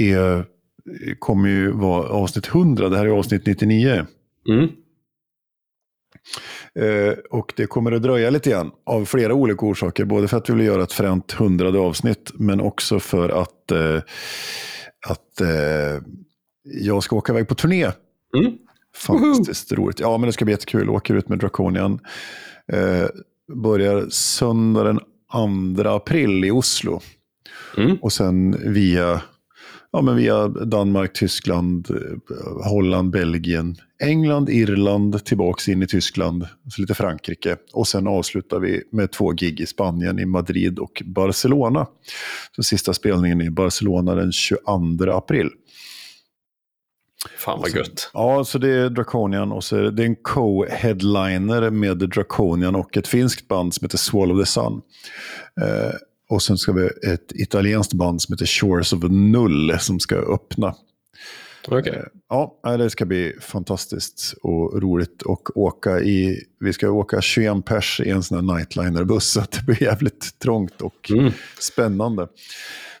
[0.00, 0.44] är,
[1.18, 2.88] kommer ju vara avsnitt 100.
[2.88, 4.06] Det här är avsnitt 99.
[4.48, 4.68] Mm.
[6.74, 10.04] Eh, och det kommer att dröja lite grann av flera olika orsaker.
[10.04, 14.02] Både för att vi vill göra ett fränt hundrade avsnitt, men också för att, eh,
[15.08, 16.02] att eh,
[16.62, 17.84] jag ska åka iväg på turné.
[18.38, 18.52] Mm.
[18.96, 20.00] Fantastiskt roligt.
[20.00, 20.90] Ja, men det ska bli jättekul.
[20.90, 21.98] Åker ut med Draconian.
[22.72, 23.06] Eh,
[23.54, 25.00] börjar söndag den
[25.32, 27.00] 2 april i Oslo.
[27.76, 27.96] Mm.
[28.02, 29.22] Och sen via,
[29.92, 31.88] ja, men via Danmark, Tyskland,
[32.64, 37.56] Holland, Belgien, England, Irland, tillbaks in i Tyskland, så lite Frankrike.
[37.72, 41.86] Och sen avslutar vi med två gig i Spanien, i Madrid och Barcelona.
[42.56, 45.50] Så sista spelningen i Barcelona den 22 april.
[47.38, 48.10] Fan vad gött.
[48.12, 52.74] Ja, så det är Draconian och så är det, det är en co-headliner med Draconian
[52.74, 54.80] och ett finskt band som heter Swallow the Sun.
[55.60, 55.94] Eh,
[56.28, 60.74] och sen ska vi ett italienskt band som heter Shores of Null som ska öppna.
[61.68, 61.92] Okej.
[61.96, 66.44] Eh, Ja, det ska bli fantastiskt och roligt att åka i.
[66.60, 70.80] Vi ska åka 21 pers i en sån här nightliner-buss, så det blir jävligt trångt
[70.82, 71.32] och Mm.
[71.60, 72.28] spännande.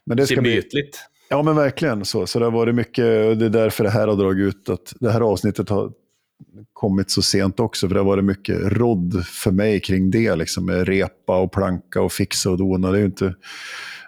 [0.04, 0.98] Men det ska bli, Gemytligt.
[1.30, 2.26] Ja, men verkligen så.
[2.26, 3.04] Så det har varit mycket,
[3.38, 5.92] det är därför det här har dragit ut, att det här avsnittet har
[6.72, 10.66] kommit så sent också, för det har varit mycket rodd för mig kring det, liksom
[10.66, 12.90] med repa och planka och fixa och dona.
[12.90, 13.34] Det är ju inte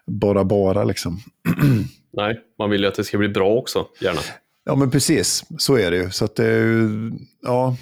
[0.07, 1.21] bara bara liksom.
[2.13, 4.21] Nej, man vill ju att det ska bli bra också, gärna.
[4.65, 5.45] Ja, men precis.
[5.59, 6.11] Så är det ju.
[6.11, 7.77] Så att det är ju, ja,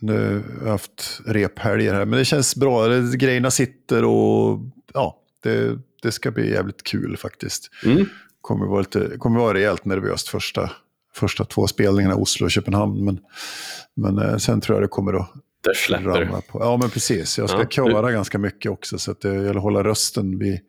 [0.00, 2.88] nu har jag haft rephelger här, men det känns bra.
[2.98, 4.60] Grejerna sitter och
[4.94, 7.70] ja, det, det ska bli jävligt kul faktiskt.
[7.84, 8.06] Mm.
[8.42, 10.70] Kommer vara, lite, kommer vara rejält nervöst första,
[11.14, 13.04] första två spelningarna, Oslo och Köpenhamn.
[13.04, 13.18] Men,
[13.96, 15.32] men eh, sen tror jag det kommer att
[15.64, 16.40] Det släpper.
[16.48, 16.58] på.
[16.60, 17.38] Ja, men precis.
[17.38, 20.60] Jag ska Ja, köra ganska mycket också, så att det gäller att hålla rösten vid,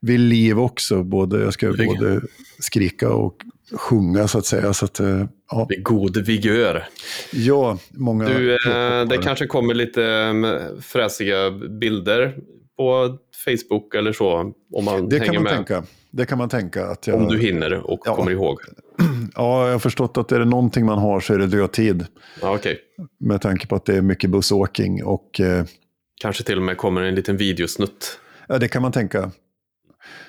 [0.00, 1.02] vid liv också.
[1.02, 2.20] Både, jag ska Det- både
[2.58, 3.34] skrika och
[3.72, 4.72] sjunga, så att säga.
[4.72, 5.66] Så att, eh, ja.
[5.68, 6.86] Vid god vigör.
[7.32, 8.28] Ja, många...
[8.28, 12.36] Du, eh, det kanske kommer lite eh, fräsiga bilder
[12.76, 15.52] på Facebook eller så, om man det hänger kan man med.
[15.52, 15.82] tänka.
[16.10, 16.86] Det kan man tänka.
[16.86, 18.16] Att jag, Om du hinner och Ja.
[18.16, 18.58] kommer ihåg.
[19.34, 22.06] Ja, jag har förstått att är det någonting man har så är det dödtid.
[22.42, 22.78] Ja, Okej.
[23.20, 25.64] Med tanke på att det är mycket bussåking och eh,
[26.20, 28.18] Kanske till och med kommer en liten videosnutt.
[28.48, 29.30] ja, det kan man tänka.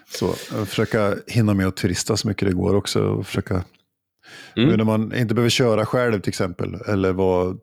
[0.09, 3.01] Så eh, försöka hinna med att turista så mycket det går också.
[3.03, 3.63] Och försöka,
[4.57, 4.69] Mm.
[4.69, 7.55] nu när man inte behöver köra själv till exempel, eller vara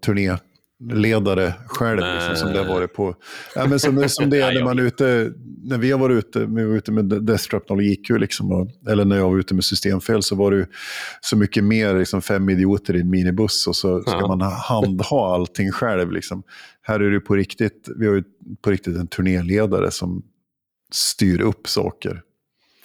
[0.78, 3.14] turnéledare själv, liksom, som det har varit på.
[3.54, 5.32] Ja, men som, som det är när man är ute,
[5.64, 8.68] när vi har varit ute, vi var ute med Death Trap 0 IQ, liksom, och,
[8.90, 10.66] eller när jag var ute med systemfel, så var det ju
[11.20, 14.26] så mycket mer liksom, fem idioter i en minibuss och så ska Ja.
[14.36, 16.12] man handha allting själv.
[16.12, 16.42] Liksom.
[16.82, 18.22] Här är det på riktigt, vi har ju
[18.62, 20.22] på riktigt en turnéledare som
[20.92, 22.22] styr upp saker.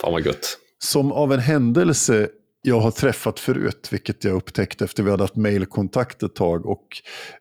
[0.02, 0.58] Fan vad gött.
[0.80, 2.28] Som av en händelse
[2.65, 6.65] jag har träffat förut, vilket jag upptäckte efter vi hade haft mejlkontakt ett tag.
[6.65, 6.88] Och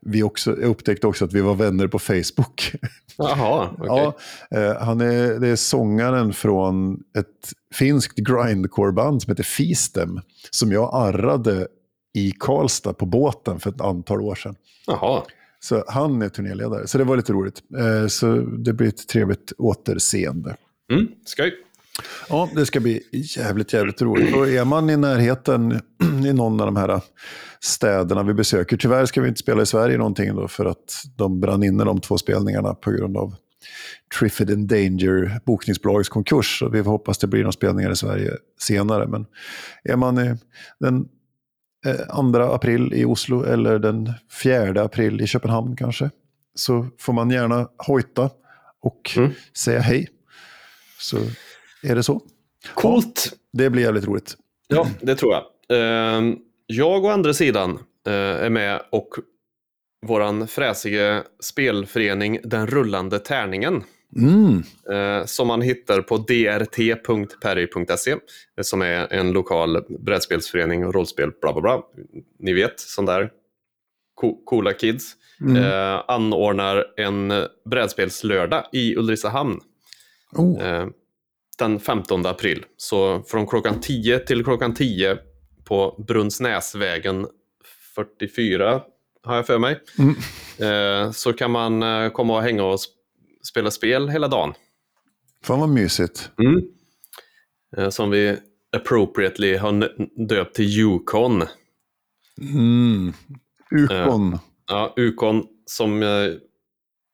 [0.01, 2.73] vi också, jag upptäckte också att vi var vänner på Facebook.
[3.17, 3.87] Jaha, okej.
[3.89, 4.15] Ja,
[4.59, 10.21] eh, han är, det är sångaren från ett finskt grindcore-band som heter Fistem.
[10.51, 11.69] Som jag arrade
[12.15, 14.57] i Karlstad på båten för ett antal år sedan.
[14.87, 15.23] Jaha.
[15.61, 17.63] Så han är turnéledare, så det var lite roligt.
[17.79, 20.57] Eh, så det blir ett trevligt återseende.
[20.93, 21.53] Mm, skoj.
[22.29, 24.35] Ja, det ska bli jävligt, jävligt roligt.
[24.35, 25.81] Och är man i närheten
[26.27, 27.01] i någon av de här
[27.61, 31.41] städerna vi besöker, tyvärr ska vi inte spela i Sverige någonting då för att de
[31.41, 33.35] brann inne de två spelningarna på grund av
[34.19, 36.59] Triffid and Danger bokningsbolagets konkurs.
[36.59, 39.07] Så vi får hoppas det blir några spelningar i Sverige senare.
[39.07, 39.27] Men
[39.85, 40.37] är man i
[40.81, 41.09] den
[41.87, 46.11] eh, 2 april i Oslo eller den 4 april i Köpenhamn kanske,
[46.55, 48.31] så får man gärna hojta
[48.83, 49.31] och Mm.
[49.57, 50.09] säga hej.
[50.99, 51.19] Så
[51.83, 52.21] är det så.
[52.75, 53.33] Coolt.
[53.53, 54.37] Det blir jävligt roligt.
[54.69, 55.45] Ja, det tror jag.
[55.79, 59.09] Ehm, Jag å andra sidan eh, är med och
[60.07, 63.85] våran fräsiga spelförening Den rullande tärningen
[64.17, 64.63] Mm.
[64.91, 68.17] eh, som man hittar på drt.perry.se eh,
[68.63, 71.83] som är en lokal brädspelsförening och rollspel, bla bla bla.
[72.39, 73.31] Ni vet, sån där
[74.15, 75.13] co- coola kids.
[75.41, 75.57] Mm.
[75.57, 77.33] Eh, anordnar en
[77.71, 79.61] brädspelslördag i Ulricehamn
[80.37, 80.63] Oh.
[80.67, 80.87] eh,
[81.63, 82.65] den 15 april.
[82.77, 85.19] Så från klockan 10 till klockan 10
[85.65, 87.27] på Brunnsnäsvägen
[87.95, 88.83] 44
[89.23, 89.81] har jag för mig.
[89.99, 90.15] Mm.
[90.59, 92.87] Eh, så kan man eh, komma och hänga och sp-
[93.51, 94.55] spela spel hela dagen.
[95.45, 96.31] Fan vad mysigt.
[96.39, 96.63] Mm.
[97.77, 98.37] Eh, som vi
[98.77, 99.93] appropriately har
[100.29, 101.45] döpt till Yukon.
[102.41, 103.13] Mm.
[103.71, 104.39] Ukon.
[104.67, 106.03] Ja, Ukon som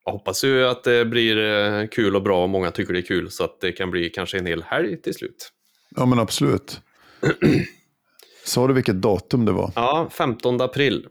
[0.09, 3.03] jag hoppas ju att det blir eh, kul och bra och många tycker det är
[3.03, 5.53] kul så att det kan bli kanske en hel helg till slut.
[5.97, 6.81] Ja men absolut.
[8.45, 9.73] Sa du vilket datum det var?
[9.75, 11.07] Ja, 15 april.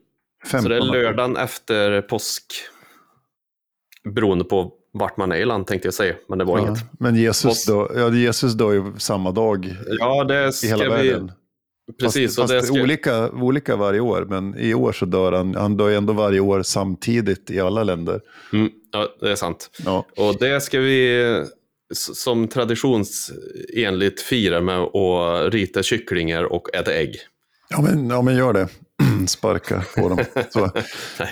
[0.51, 2.53] 15 Så det är lördagen efter påsk.
[4.15, 6.67] Beroende på vart man är i land tänkte jag säga, men det var Ja.
[6.67, 6.79] inget.
[6.99, 11.09] Men Jesus då, ja, Jesus dör ju samma dag Ja, det i ska hela vi...
[11.09, 11.31] världen.
[11.99, 12.81] Precis, fast, fast ska...
[12.81, 16.61] olika, olika varje år, men i år så dör han, han dör ändå varje år
[16.63, 18.21] samtidigt i alla länder.
[18.53, 19.69] Mm, ja, det är sant.
[19.85, 21.43] Ja, Och det ska vi
[21.93, 27.15] som traditionsenligt fira med att rita kycklingar och äta ägg.
[27.69, 28.67] ja, men, ja men gör det.
[29.27, 30.17] Sparka på dem.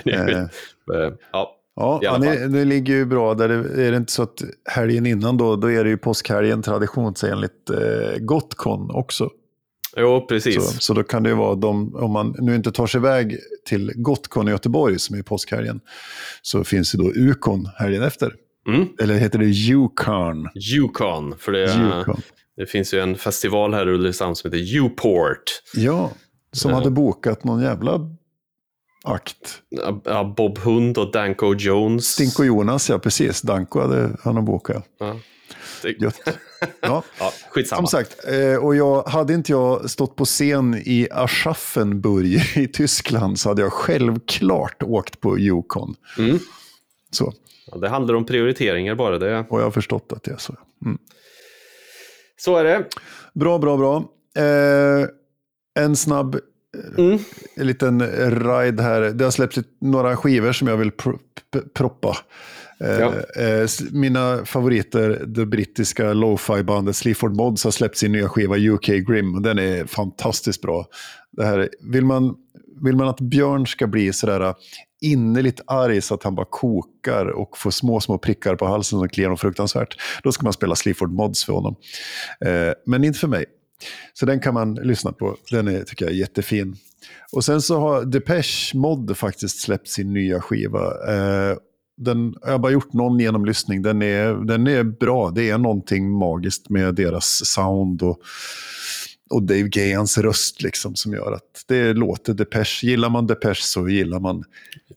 [0.04, 0.48] Nej,
[0.94, 3.48] Eh, ja, Ja, ja ni, ni ligger ju bra där.
[3.48, 7.70] Det- Är det inte så att helgen innan då, då är det ju påskhelgen traditionsenligt
[7.70, 9.30] eh, Gotcon också.
[9.96, 10.82] Jo, Så, precis.
[10.82, 13.92] så då kan det ju vara de, om man nu inte tar sig iväg till
[13.96, 15.80] Gotcon i Göteborg som är påskhelgen,
[16.42, 18.34] så finns det då Ukon helgen efter.
[18.68, 18.86] Mm.
[19.00, 20.48] Eller heter det Yukon?
[20.74, 22.20] Yukon, för det, Yukon.
[22.56, 25.42] det finns ju en festival här i Ulricehamn som heter Uport.
[25.74, 26.10] Ja,
[26.52, 26.76] Som Ja.
[26.76, 28.00] hade bokat någon jävla
[29.04, 29.62] akt.
[30.04, 32.04] Ja, Bob Hund och Danko Jones.
[32.06, 33.42] Stinko Jonas, ja precis.
[33.42, 34.84] Danko hade han bokat.
[34.98, 35.16] Ja.
[35.84, 36.20] Gött.
[36.80, 37.02] Ja.
[37.18, 37.76] ja, skitsamma.
[37.78, 43.38] Som sagt, eh, och jag, hade inte jag stått på scen i Aschaffenburg i Tyskland
[43.38, 45.94] så hade jag självklart åkt på Yukon.
[46.18, 46.38] Mm.
[47.10, 47.32] Så,
[47.72, 49.18] Ja, det handlar om prioriteringar bara.
[49.18, 49.38] Det.
[49.50, 50.56] och jag har förstått att det är så.
[50.84, 50.98] Mm.
[52.36, 52.84] Så är det.
[53.34, 53.96] Bra, bra, bra.
[54.44, 55.06] Eh,
[55.84, 56.38] en snabb
[56.98, 57.18] Mm.
[57.56, 59.00] en liten ride här.
[59.00, 61.18] Det har släppts några skivor som jag vill pro
[61.52, 62.16] p- proppa.
[62.80, 63.14] Eh, Ja.
[63.36, 68.86] eh, eh mina favoriter, det brittiska lo-fi-bandet Sleaford Mods har släppt sin nya skiva UK
[68.86, 69.34] Grim.
[69.34, 70.86] och Den är fantastiskt bra.
[71.32, 72.34] Det här, vill, man,
[72.84, 74.54] vill man att Björn ska bli sådär eh,
[75.00, 79.08] innerligt arg så att han bara kokar och får små, små prickar på halsen som
[79.08, 81.76] kliar honom fruktansvärt, då ska man spela Sleaford Mods för honom.
[82.44, 83.44] Eh, men inte för mig.
[84.14, 85.36] Så den kan man lyssna på.
[85.50, 86.76] Den är, tycker jag är jättefin.
[87.32, 90.80] Och sen så har Depeche Mod faktiskt släppt sin nya skiva.
[91.08, 91.56] Eh,
[91.96, 93.82] den, jag har bara gjort någon genomlyssning.
[93.82, 95.30] Den är, den är bra.
[95.30, 98.22] Det är någonting magiskt med deras sound och,
[99.30, 102.86] och Dave Gahans röst liksom, som gör att det låter Depeche.
[102.86, 104.44] Gillar man Depeche så gillar man...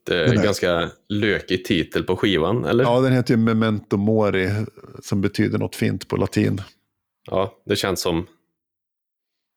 [0.03, 2.83] Det är en ganska lökig titel på skivan, eller?
[2.83, 4.51] Ja, den heter ju Memento Mori
[5.03, 6.61] som betyder något fint på latin.
[7.31, 8.25] Ja, det känns som...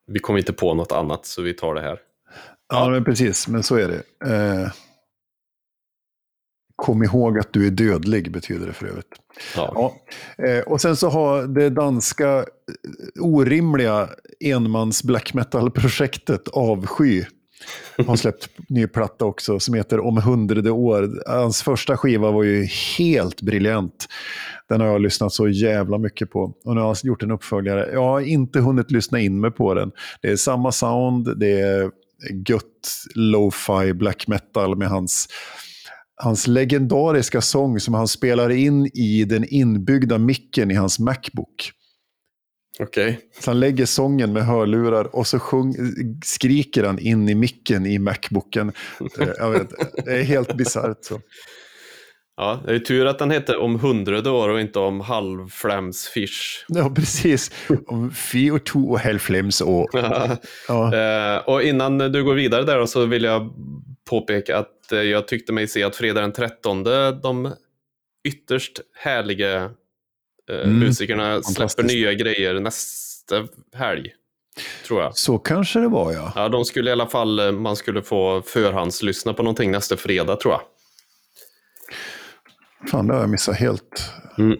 [0.07, 1.99] Vi kom inte på något annat, så vi tar det här.
[2.69, 3.49] Ja, men precis.
[3.49, 4.31] Men så är det.
[4.35, 4.73] Eh,
[6.83, 9.12] kom ihåg att du är dödlig, betyder det för övrigt.
[9.57, 9.73] Ja.
[10.37, 10.47] Ja.
[10.47, 12.45] Eh, och sen så har det danska eh,
[13.21, 14.09] orimliga
[14.40, 17.25] enmans black metal-projektet Avsky
[18.07, 21.23] har släppt ny platta också som heter Om hundrade år.
[21.27, 22.64] Hans första skiva var ju
[22.99, 24.07] helt briljant.
[24.68, 26.55] Den har jag lyssnat så jävla mycket på.
[26.64, 27.90] Och nu har jag gjort en uppföljare.
[27.92, 29.92] Jag har inte hunnit lyssna in mig på den.
[30.23, 31.90] Det är samma sound, det är
[32.49, 35.29] gött lo-fi black metal med hans
[36.16, 41.70] hans legendariska sång som han spelar in i den inbyggda micken i hans Macbook.
[42.81, 43.20] Okej.
[43.40, 45.75] Så han lägger sången med hörlurar och så sjung,
[46.25, 48.72] skriker han in i micken i Macbooken.
[49.20, 49.70] Eh, Jag vet,
[50.05, 51.09] det är helt bisarrt.
[52.37, 56.64] Ja, det är tur att den hette om hundrade år och inte om halvflamsfish.
[56.68, 57.51] Ja, precis.
[57.87, 59.88] Om fy och to och hälflems och...
[60.68, 60.94] Ja.
[60.94, 63.51] Eh, och innan du går vidare där så vill jag
[64.11, 66.85] påpeka att eh, jag tyckte mig se att fredag den 13
[67.23, 67.55] de
[68.29, 69.55] ytterst härliga
[70.51, 74.12] eh, Mm, musikerna släpper nya grejer nästa helg.
[74.87, 75.17] Tror jag.
[75.17, 76.33] Så kanske det var, ja.
[76.37, 80.37] Ja, de skulle i alla fall, eh, man skulle få förhandslyssna på någonting nästa fredag
[80.37, 80.61] tror jag.
[82.91, 84.11] Fan, det har jag missat helt.
[84.38, 84.59] Mm.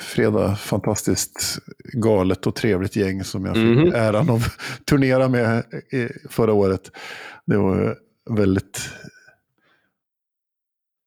[0.00, 1.58] Fredag, fantastiskt
[1.92, 3.92] galet och trevligt gäng som jag fick Mhm.
[3.94, 4.42] äran att
[4.84, 5.64] turnera med
[6.30, 6.90] förra året.
[7.46, 7.96] Det var
[8.30, 8.80] väldigt...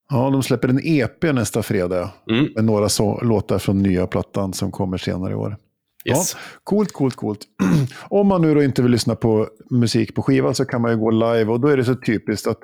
[0.10, 2.48] Ja, de släpper en EP nästa fredag Mm.
[2.56, 5.58] med några så låtar från nya plattan som kommer senare i år.
[6.06, 6.36] Yes.
[6.64, 7.40] Coolt, coolt, coolt.
[8.10, 10.98] Om man nu då inte vill lyssna på musik på skiva så kan man ju
[10.98, 12.60] gå live och då är det så typiskt att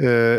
[0.00, 0.38] eh,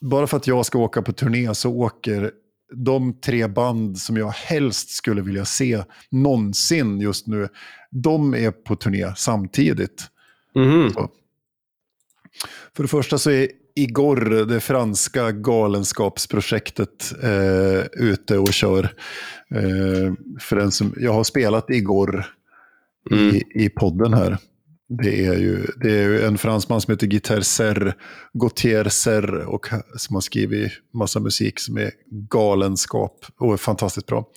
[0.00, 2.30] bara för att jag ska åka på turné så åker
[2.74, 7.48] de tre band som jag helst skulle vilja se någonsin just nu,
[7.90, 10.02] de är på turné samtidigt.
[10.54, 10.92] Mhm.
[12.76, 18.84] För det första så är Igor, det franska galenskapsprojektet, eh, ute och kör.
[19.54, 22.26] Eh, för den som, jag har spelat Igor
[23.10, 23.34] Mm.
[23.34, 24.38] i, i podden här.
[24.88, 27.94] Det är ju, det är ju en fransman som heter Guitar Serre,
[28.32, 29.66] Gautier Serre, och
[29.96, 31.90] som har skrivit massa musik som är
[32.28, 34.28] galenskap och är fantastiskt bra.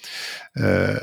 [0.60, 0.96] Eh,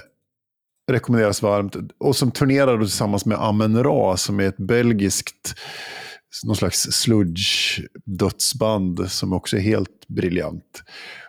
[0.91, 1.77] rekommenderas varmt.
[1.99, 5.55] Och som turnerar tillsammans med Amen Ra som är ett belgiskt
[6.45, 10.83] någon slags sludge-dödsband som också är helt briljant.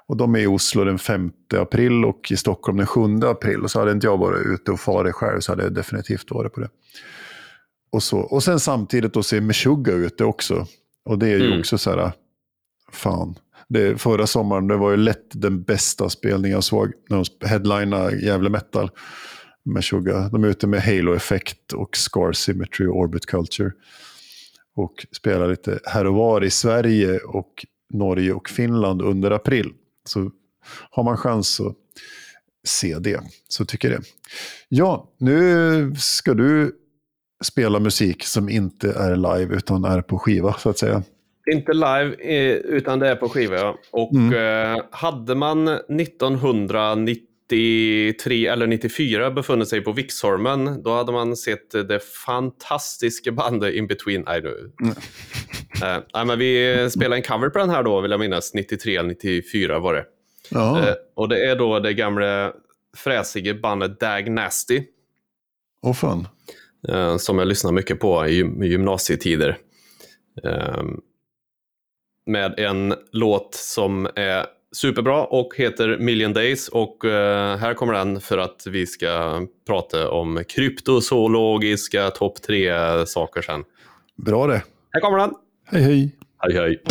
[0.07, 3.61] Och de är i Oslo den 5 april och i Stockholm den 7 april.
[3.61, 6.53] Och så hade inte jag varit ute och farit själv så hade jag definitivt varit
[6.53, 6.69] på det.
[7.91, 10.67] Och, så, och sen samtidigt då ser Meshuggah ute också.
[11.05, 11.59] Och det är ju Mm.
[11.59, 12.11] också så här,
[12.91, 13.35] fan.
[13.69, 18.19] Det, förra sommaren det var ju lätt den bästa spelningen jag såg när de headlinade
[18.25, 18.89] Gävle Metal.
[19.65, 20.31] Meshuggah.
[20.31, 23.71] De är ute med Halo Effect och Scar Symmetry och Orbit Culture.
[24.75, 29.71] Och spelar lite här och var i Sverige och Norge och Finland under april.
[30.05, 30.31] Så
[30.89, 31.75] har man chans att
[32.67, 34.05] se det, så tycker jag det.
[34.69, 36.75] Ja, nu ska du
[37.43, 41.03] spela musik som inte är live utan är på skiva, så att säga.
[41.51, 43.55] Inte live, eh, utan det är på skiva.
[43.55, 43.77] ja.
[43.91, 44.33] Och Mm.
[44.77, 47.23] eh, hade man 1990
[47.57, 50.83] 93 eller 94 befunnit sig på Vixholmen.
[50.83, 54.21] Då hade man sett det fantastiska bandet In Between.
[54.27, 54.71] Nej, nu.
[54.81, 54.95] Mm.
[56.13, 58.53] Nej, men vi spelade en cover på den här då, vill jag minnas.
[58.53, 60.05] 93 eller 94 var det.
[60.49, 62.53] Ja, Eh, och det är då det gamla
[62.97, 64.83] fräsiga bandet Dag Nasty.
[65.81, 66.27] åh fan.
[66.89, 69.57] eh, som jag lyssnar mycket på i gym- i gymnasietider.
[72.25, 76.67] Med en låt som är superbra och heter Million Days.
[76.67, 82.71] Och eh, här kommer den för att vi ska prata om kryptozoologiska topp tre
[83.05, 83.63] saker sen.
[84.15, 84.63] Bra det.
[84.91, 85.33] Här kommer den!
[85.65, 86.15] Hej hej.
[86.39, 86.81] Hej hej!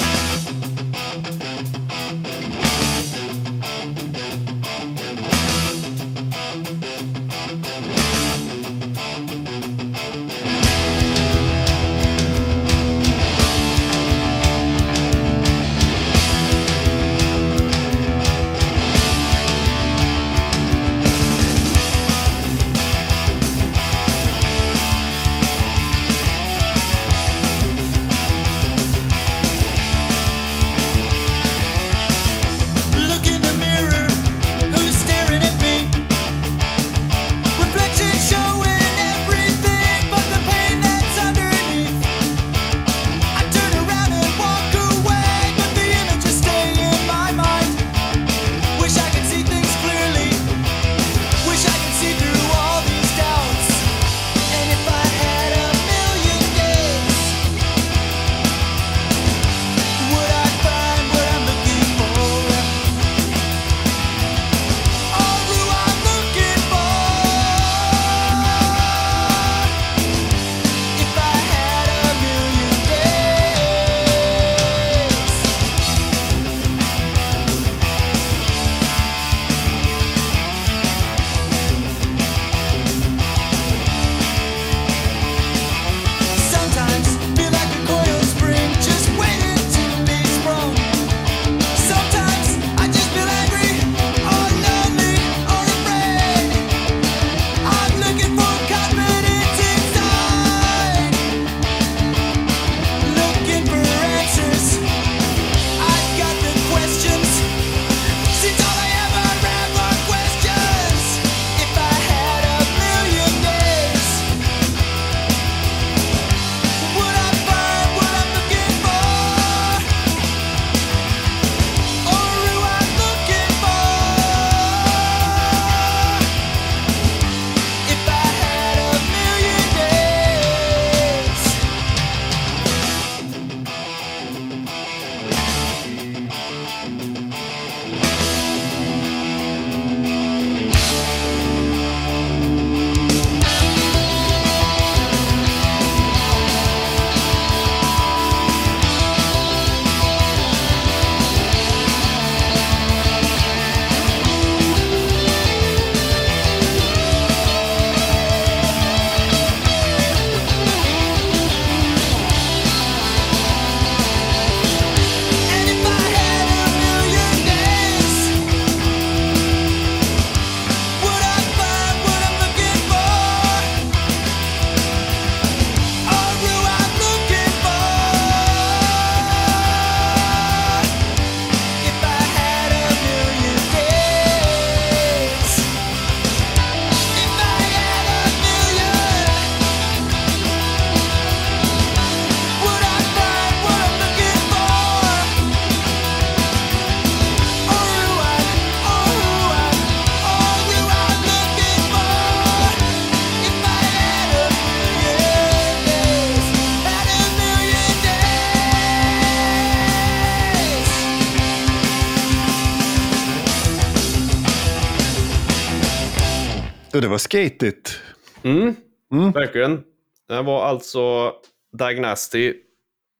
[217.02, 218.00] Det var skatigt.
[218.42, 218.74] Mm,
[219.12, 219.32] Mm.
[219.32, 219.82] verkligen.
[220.28, 221.32] Det var alltså
[221.78, 222.54] Dag Nasty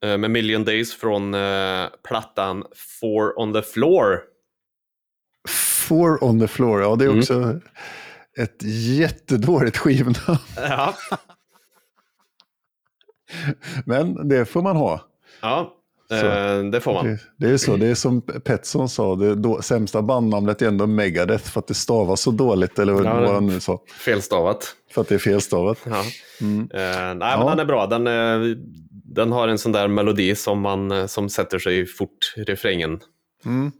[0.04, 2.64] eh, med Million Days från eh, plattan
[3.00, 4.20] Four on the Floor.
[5.88, 7.18] Four on the floor, ja det är Mm.
[7.20, 7.60] också
[8.38, 8.62] ett
[8.98, 10.38] jättedåligt skivnamn.
[10.56, 10.94] Ja,
[13.86, 15.00] Men det får man ha.
[15.40, 15.74] ja
[16.20, 16.26] Så.
[16.26, 17.06] eh, det får man.
[17.06, 20.86] Det, det är så, det är som Petson sa, det då, sämsta bandnamnet är ändå
[20.86, 23.80] Megadeth för att det stavas så dåligt, eller vad Ja, han nu sa.
[24.04, 24.74] Felstavat.
[24.94, 25.78] För att det är felstavat.
[25.84, 26.02] Ja.
[26.40, 26.60] Mm.
[26.74, 27.38] Eh, nej, Ja.
[27.38, 27.86] men den är bra.
[27.86, 28.56] Den, eh,
[29.04, 33.00] den har en sån där melodi som, man, som sätter sig fort i refrängen.
[33.44, 33.72] Mm.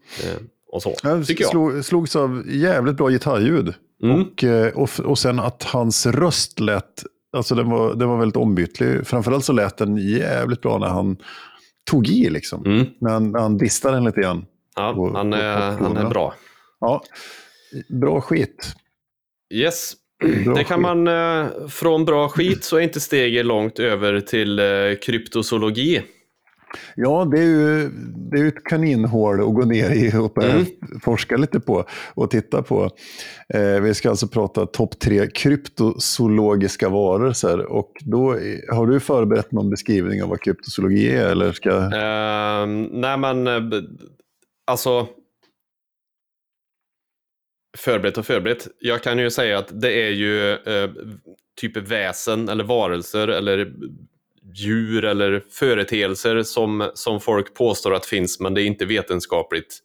[0.73, 1.51] Och så, Jag tycker jag.
[1.51, 3.75] slog, slogs av jävligt bra gitarrljud.
[4.03, 4.21] Mm.
[4.23, 4.45] Och,
[4.83, 7.05] och, och sen att hans röst lät,
[7.37, 9.07] alltså den var, den var väldigt ombytlig.
[9.07, 11.17] Framförallt så lät den jävligt bra när han
[11.91, 12.67] tog i liksom.
[12.67, 12.87] Mm.
[12.99, 13.11] När,
[13.41, 14.47] han, distade den lite grann.
[14.77, 16.35] Ja, Och- han, är, han är bra.
[16.81, 17.03] Ja,
[17.89, 18.75] bra skit.
[19.55, 19.93] Yes.
[20.45, 20.83] Bra Det kan skit.
[20.83, 24.65] man, eh, från bra skit så är inte steget långt över till eh,
[25.03, 26.03] kryptozoologi.
[26.97, 27.89] Ja, det är ju
[28.31, 30.67] det är ett kaninhål att gå ner i och börja Mm.
[31.05, 32.91] forska lite på och titta på.
[33.55, 37.67] Eh, vi ska alltså prata topp tre kryptozoologiska varelser.
[37.67, 38.31] Och då
[38.71, 41.27] har du förberett någon beskrivning av vad kryptozoologi är?
[41.31, 41.71] Eller ska...
[41.71, 43.63] Eh, nej men, eh,
[44.67, 45.09] alltså.
[47.79, 48.69] Förberett och förberett.
[48.79, 50.91] Jag kan ju säga att det är ju eh,
[51.61, 53.73] typ väsen eller varelser eller
[54.55, 59.79] djur eller företeelser som, som folk påstår att finns men det är inte vetenskapligt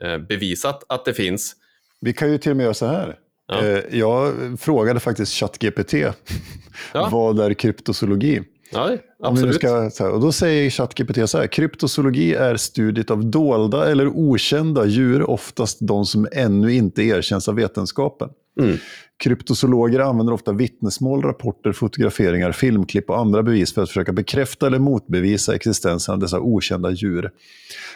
[0.00, 1.56] eh, bevisat att det finns.
[2.00, 3.18] Vi kan ju till och med göra så här.
[3.46, 3.64] Ja.
[3.64, 5.92] Eh, jag frågade faktiskt ChatGPT
[6.92, 7.08] Ja.
[7.12, 8.42] vad är kryptozoologi?
[8.72, 9.54] Ja, absolut.
[9.54, 14.86] ska, här, och då säger ChatGPT så här, kryptozoologi är studiet av dolda eller okända
[14.86, 18.28] djur, oftast de som ännu inte erkänns av vetenskapen.
[18.60, 18.76] Mm.
[19.16, 24.78] Kryptozoologer använder ofta vittnesmål, rapporter, fotograferingar, filmklipp och andra bevis för att försöka bekräfta eller
[24.78, 27.30] motbevisa existensen av dessa okända djur.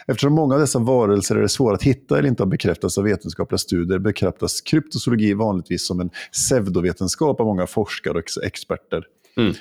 [0.07, 3.57] Eftersom många av dessa varelser är svåra att hitta eller inte har bekräftats av vetenskapliga
[3.57, 9.03] studier betraktas kryptozoologi vanligtvis som en pseudovetenskap av många forskare och ex- experter.
[9.37, 9.53] Mm.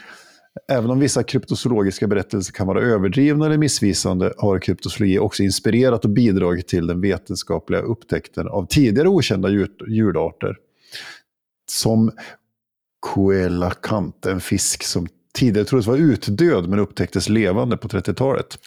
[0.69, 6.11] Även om vissa kryptozoologiska berättelser kan vara överdrivna eller missvisande har kryptozoologi också inspirerat och
[6.11, 10.57] bidragit till den vetenskapliga upptäckten av tidigare okända djur, djurarter.
[11.71, 12.13] Som
[13.01, 18.59] coelacanth, en fisk som tidigare troddes vara utdöd men upptäcktes levande på 30-talet.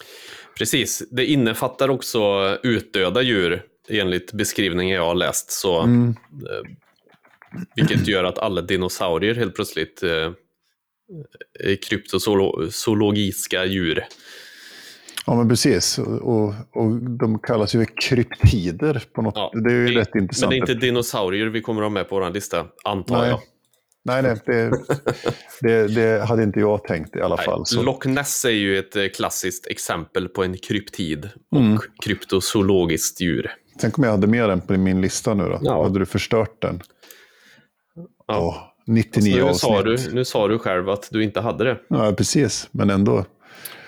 [0.57, 2.19] Precis, det innefattar också
[2.63, 5.51] utdöda djur enligt beskrivningen jag har läst.
[5.51, 6.09] Så, Mm.
[6.09, 6.71] eh,
[7.75, 10.31] vilket gör att alla dinosaurier helt plötsligt eh,
[11.59, 14.05] är kryptozoologiska djur.
[15.25, 15.97] Ja, men precis.
[15.99, 19.33] Och, och, de kallas ju kryptider på något.
[19.35, 20.49] Ja, det är ju det- rätt Men intressant.
[20.49, 23.29] det är inte dinosaurier vi kommer att ha med på vår lista, antar Nej.
[23.29, 23.39] jag.
[24.03, 24.71] Nej, nej det,
[25.61, 27.59] det, det hade inte jag tänkt i alla fall.
[27.59, 27.83] Nej, Så.
[27.83, 31.79] Loch Ness är ju ett eh, klassiskt exempel på en kryptid och Mm.
[32.03, 33.51] kryptozoologiskt djur.
[33.79, 35.59] Tänk om jag hade med den på min lista nu då.
[35.61, 35.83] Ja.
[35.83, 36.81] Hade du förstört den?
[38.27, 38.39] Ja.
[38.39, 38.57] Åh,
[38.87, 40.09] 99 nu, sa avsnitt.
[40.09, 41.77] du, nu sa du själv att du inte hade det.
[41.87, 42.67] Ja, precis.
[42.71, 43.25] Men ändå.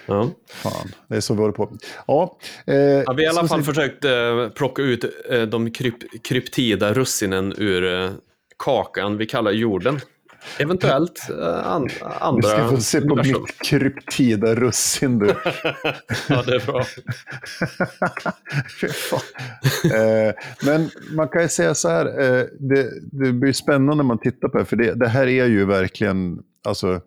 [0.06, 0.30] Ja.
[0.49, 1.72] Fan, det är så vi håller på.
[2.08, 2.38] Ja,
[2.68, 6.93] eh, Ja, vi har i alla fall försökt eh, plocka ut eh, de kryp kryptida
[6.93, 8.12] russinen ur eh,
[8.58, 9.99] kakan vi kallar jorden.
[10.60, 13.41] Eventuellt eh, an Du andra ska få se på universum.
[13.41, 15.28] mitt kryptida russin du.
[16.30, 16.86] Ja, det är bra.
[19.93, 20.34] Eh,
[20.66, 24.47] men man kan ju säga så här, eh, det, det blir spännande när man tittar
[24.49, 27.01] på det, för det, det här är ju verkligen, alltså,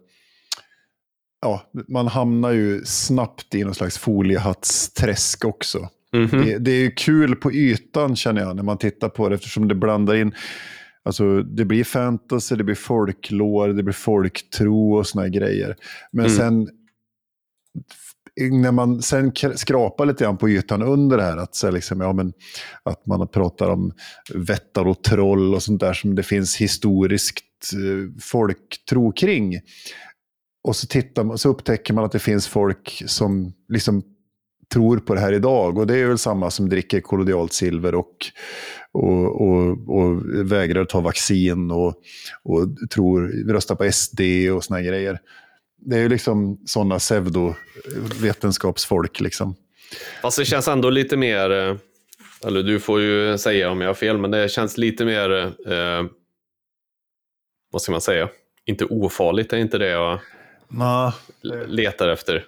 [1.46, 5.88] ja, man hamnar ju snabbt i någon slags foliehattsträsk också.
[6.12, 6.28] Mhm.
[6.30, 9.68] Det, det är ju kul på ytan känner jag när man tittar på det eftersom
[9.68, 10.34] det blandar in
[11.02, 15.76] Alltså det blir fantasy, det blir folklore, det blir folktro och såna här grejer.
[16.12, 16.36] Men Mm.
[16.36, 16.68] sen
[18.50, 22.12] när man sen skrapar lite grann på ytan under det här, att, så liksom, ja,
[22.12, 22.32] men,
[22.82, 23.92] att man pratar om
[24.34, 29.60] vättar och troll och sånt där som det finns historiskt eh, folktro kring.
[30.66, 34.02] Och så, tittar man, så upptäcker man att det finns folk som liksom
[34.72, 35.78] tror på det här idag.
[35.78, 38.16] Och det är väl samma som dricker kollodialt silver och,
[38.92, 41.94] och, och, och vägrar ta vaccin och,
[42.42, 44.20] och tror, röstar på SD
[44.56, 45.20] och såna grejer.
[45.78, 49.54] Det är ju liksom sådana pseudovetenskapsfolk liksom.
[50.22, 51.76] Fast det känns ändå lite mer, eh,
[52.46, 56.04] eller du får ju säga om jag har fel, men det känns lite mer, eh,
[57.72, 58.28] vad ska man säga,
[58.64, 60.20] inte ofarligt, det är inte det jag
[61.44, 62.44] L- letar efter.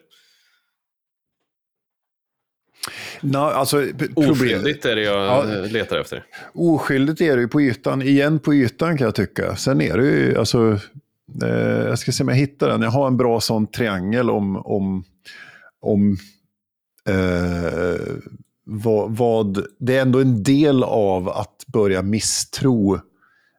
[3.21, 3.85] Nah, alltså,
[4.17, 5.55] Oskyldigt är det jag Ja.
[5.55, 6.25] eh, letar efter.
[6.55, 9.57] Oskyldigt är det ju på ytan, igen på ytan kan jag tycka.
[9.57, 10.79] Sen är det ju, alltså,
[11.43, 11.49] eh,
[11.89, 12.83] jag ska se om jag hittar den.
[12.83, 15.05] Jag har en bra sån triangel om, om,
[15.81, 16.17] om
[17.09, 18.01] eh,
[18.65, 23.01] vad, vad, det är ändå en del av att börja misstro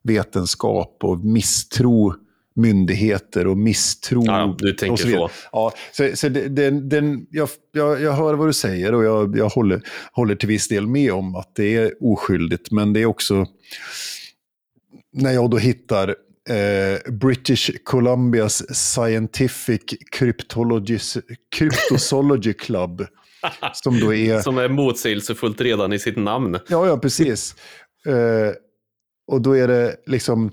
[0.04, 2.14] vetenskap och misstro
[2.60, 4.24] myndigheter och misstro...
[4.26, 5.30] Ja, du tänker och vidare.
[5.30, 5.50] så.
[5.52, 9.38] Ja, så, så det, den, den, jag, jag, jag hör vad du säger och jag,
[9.38, 9.82] jag håller,
[10.12, 12.72] håller till viss del med om att det är oskyldigt.
[12.72, 13.46] Men det är också
[15.14, 16.10] när jag då hittar
[16.50, 19.82] eh, British Columbias Scientific
[21.52, 23.08] Cryptozoology Club
[23.74, 24.42] Som då är...
[24.42, 26.60] Som är motsägelsefullt redan i sitt namn.
[26.68, 27.56] Ja, ja, precis.
[28.06, 28.54] Eh,
[29.28, 30.52] och då är det liksom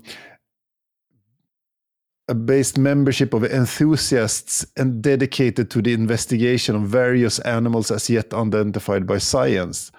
[2.31, 8.33] a based membership of enthusiasts and dedicated to the investigation of various animals as yet
[8.33, 9.93] unidentified by science.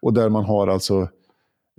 [0.00, 1.08] Och där man har alltså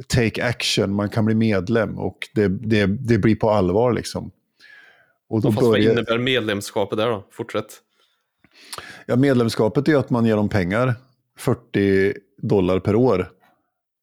[0.08, 4.32] take action, man kan bli medlem och det, det, det blir på allvar liksom.
[5.30, 7.28] Och då Fast vad börjar, innebär medlemskapet där då?
[7.32, 7.82] Fortsätt.
[9.06, 10.96] ja, medlemskapet är att man ger dem pengar,
[11.38, 13.30] 40 dollar per år.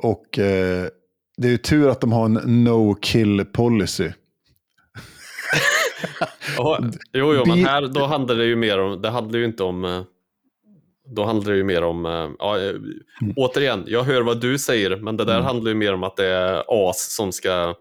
[0.03, 0.88] Och eh,
[1.36, 4.09] det är ju tur att de har en no kill policy.
[6.57, 9.63] Jaha, jo, jo, men här då handlar det ju mer om, det handlar ju inte
[9.63, 10.03] om, eh,
[11.17, 12.73] då handlar det ju mer om, eh, ja, eh,
[13.37, 15.45] återigen, jag hör vad du säger, men det där Mm.
[15.47, 17.75] handlar ju mer om att det är as som ska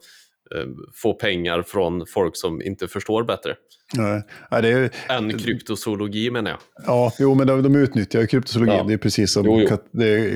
[0.94, 3.56] få pengar från folk som inte förstår bättre.
[3.94, 6.60] Nej, nej, det är, Än kryptozoologi menar jag.
[6.86, 8.78] Ja, jo, men de, de utnyttjar kryptozoologin.
[8.78, 8.84] Ja.
[8.84, 9.68] Det är precis som Jo, jo.
[9.68, 9.86] Kat,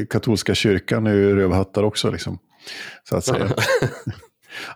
[0.10, 2.12] katolska kyrkan är ju rövhattar också.
[2.12, 2.40] Liksom,
[3.10, 3.50] så att säga.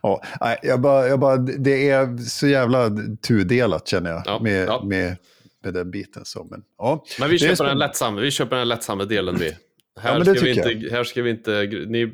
[0.02, 0.22] ja,
[0.64, 2.92] jag bara, jag bara, det är så jävla
[3.28, 4.84] tudelat känner jag Ja, med, ja.
[4.84, 5.16] Med,
[5.64, 6.26] med den biten.
[6.26, 9.54] Så, men, ja, Men vi köper, den lättsamma, vi köper den lättsamma delen vi.
[10.00, 12.14] Här, det ska vi inte, här ska vi inte, ni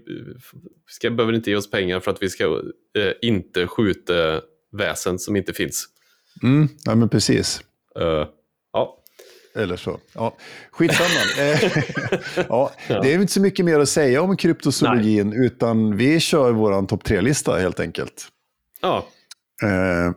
[0.90, 2.44] ska, behöver inte ge oss pengar för att vi ska
[2.98, 4.42] eh, inte skjuta
[4.72, 5.86] väsen som inte finns.
[6.44, 7.62] Mm, ja, men precis.
[8.00, 8.28] Eh,
[8.74, 9.03] ja.
[9.56, 10.00] Eller så.
[10.14, 10.36] Ja,
[10.72, 11.10] skitsamma.
[11.40, 11.72] Eh,
[12.50, 16.86] ja, det är inte så mycket mer att säga om kryptozoologin, utan vi kör vår
[16.88, 18.28] topp tre-lista helt enkelt.
[18.82, 19.06] ja,
[19.64, 20.12] Eh,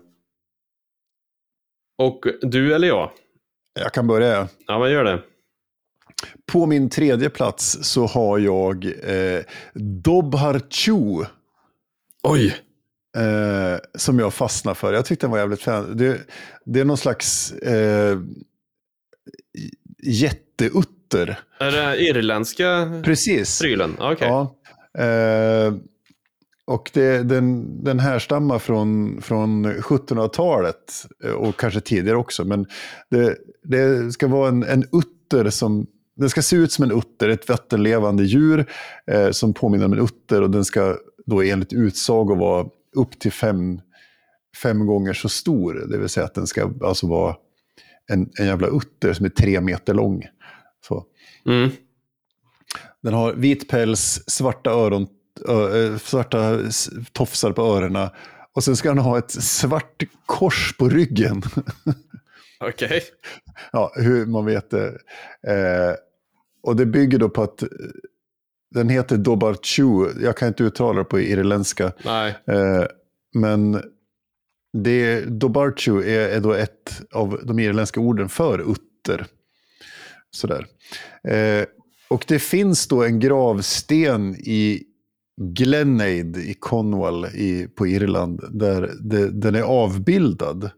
[1.98, 3.10] och du eller jag?
[3.80, 4.48] jag kan börja.
[4.66, 5.22] Ja, men gör det.
[6.46, 9.42] På min tredje plats så har jag eh,
[9.74, 11.24] Dobharchu.
[12.22, 12.46] Oj!
[13.16, 14.92] Eh, som jag fastnar för.
[14.92, 15.96] Jag tyckte den var jävligt fan.
[15.96, 16.20] Det,
[16.64, 18.18] det är någon slags eh,
[20.02, 21.38] jätteutter.
[21.60, 23.60] Är det irländska Precis.
[23.60, 23.96] prylen?
[23.98, 24.28] Okej.
[24.28, 24.54] Ja.
[25.04, 25.74] Eh,
[26.66, 32.44] och det, den, den härstammar från, från 1700-talet eh, och kanske tidigare också.
[32.44, 32.66] Men
[33.10, 37.28] det, det ska vara en, en utter som den ska se ut som en utter,
[37.28, 38.66] ett vattenlevande djur
[39.10, 40.96] eh, som påminner om en utter och den ska
[41.26, 42.66] då enligt utsago vara
[42.96, 43.80] upp till fem,
[44.62, 45.86] fem gånger så stor.
[45.90, 47.36] Det vill säga att den ska alltså vara
[48.12, 50.26] en, en jävla utter som är tre meter lång.
[50.88, 51.04] Så.
[51.46, 51.70] Mm.
[53.02, 55.06] Den har vit päls, svarta öron,
[55.48, 56.58] ö, svarta
[57.12, 58.08] tofsar på öronen.
[58.52, 61.42] Och sen ska den ha ett svart kors på ryggen.
[62.60, 63.02] Okej.
[63.72, 64.86] ja, hur man vet det.
[65.46, 65.94] Eh,
[66.62, 67.68] och det bygger då på att eh,
[68.70, 70.08] den heter Dobarchu.
[70.20, 71.92] Jag kan inte uttala det på irländska.
[72.04, 72.34] Nej.
[72.46, 72.84] Eh,
[73.34, 73.82] men
[74.82, 79.26] det, Dobarchu är, är då ett av de irländska orden för utter.
[80.30, 80.66] Sådär.
[81.28, 81.64] Eh,
[82.08, 84.82] och det finns då en gravsten i
[85.40, 90.70] Glenaid i Cornwall i, på Irland där det, den är avbildad.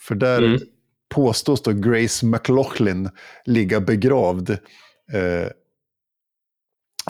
[0.00, 0.60] För där Mm.
[1.14, 3.10] påstås då Grace McLaughlin
[3.44, 4.50] ligga begravd.
[5.12, 5.48] Eh,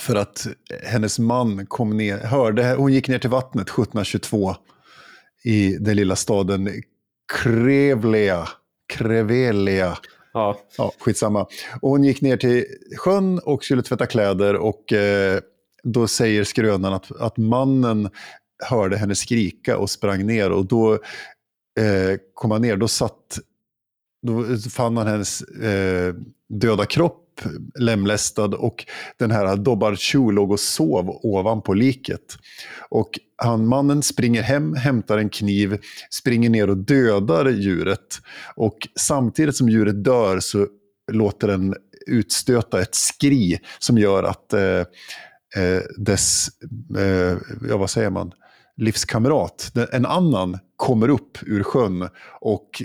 [0.00, 0.46] för att
[0.82, 4.56] hennes man kom ner, hörde, hon gick ner till vattnet 1722
[5.44, 6.82] i den lilla staden
[7.42, 8.48] Krevlea.
[8.92, 9.98] Krevelia.
[10.32, 10.58] Ja.
[10.78, 11.46] Ja, skitsamma.
[11.80, 12.64] Och hon gick ner till
[12.98, 15.40] sjön och skulle tvätta kläder och eh,
[15.82, 18.10] då säger skrönan att, att mannen
[18.64, 20.92] hörde henne skrika och sprang ner och då
[21.80, 23.38] eh, kom han ner, då satt,
[24.22, 26.14] då fann han hennes eh,
[26.48, 27.21] döda kropp
[27.78, 28.84] lemlästad och
[29.18, 32.36] den här Dobbar låg och sov ovanpå liket.
[32.88, 35.78] Och han, mannen springer hem, hämtar en kniv,
[36.10, 38.20] springer ner och dödar djuret.
[38.54, 40.66] Och samtidigt som djuret dör så
[41.12, 41.74] låter den
[42.06, 44.80] utstöta ett skri som gör att eh,
[45.56, 46.48] eh dess,
[46.98, 47.36] eh,
[47.68, 48.32] ja vad säger man,
[48.76, 52.08] livskamrat, en annan, kommer upp ur sjön
[52.40, 52.82] och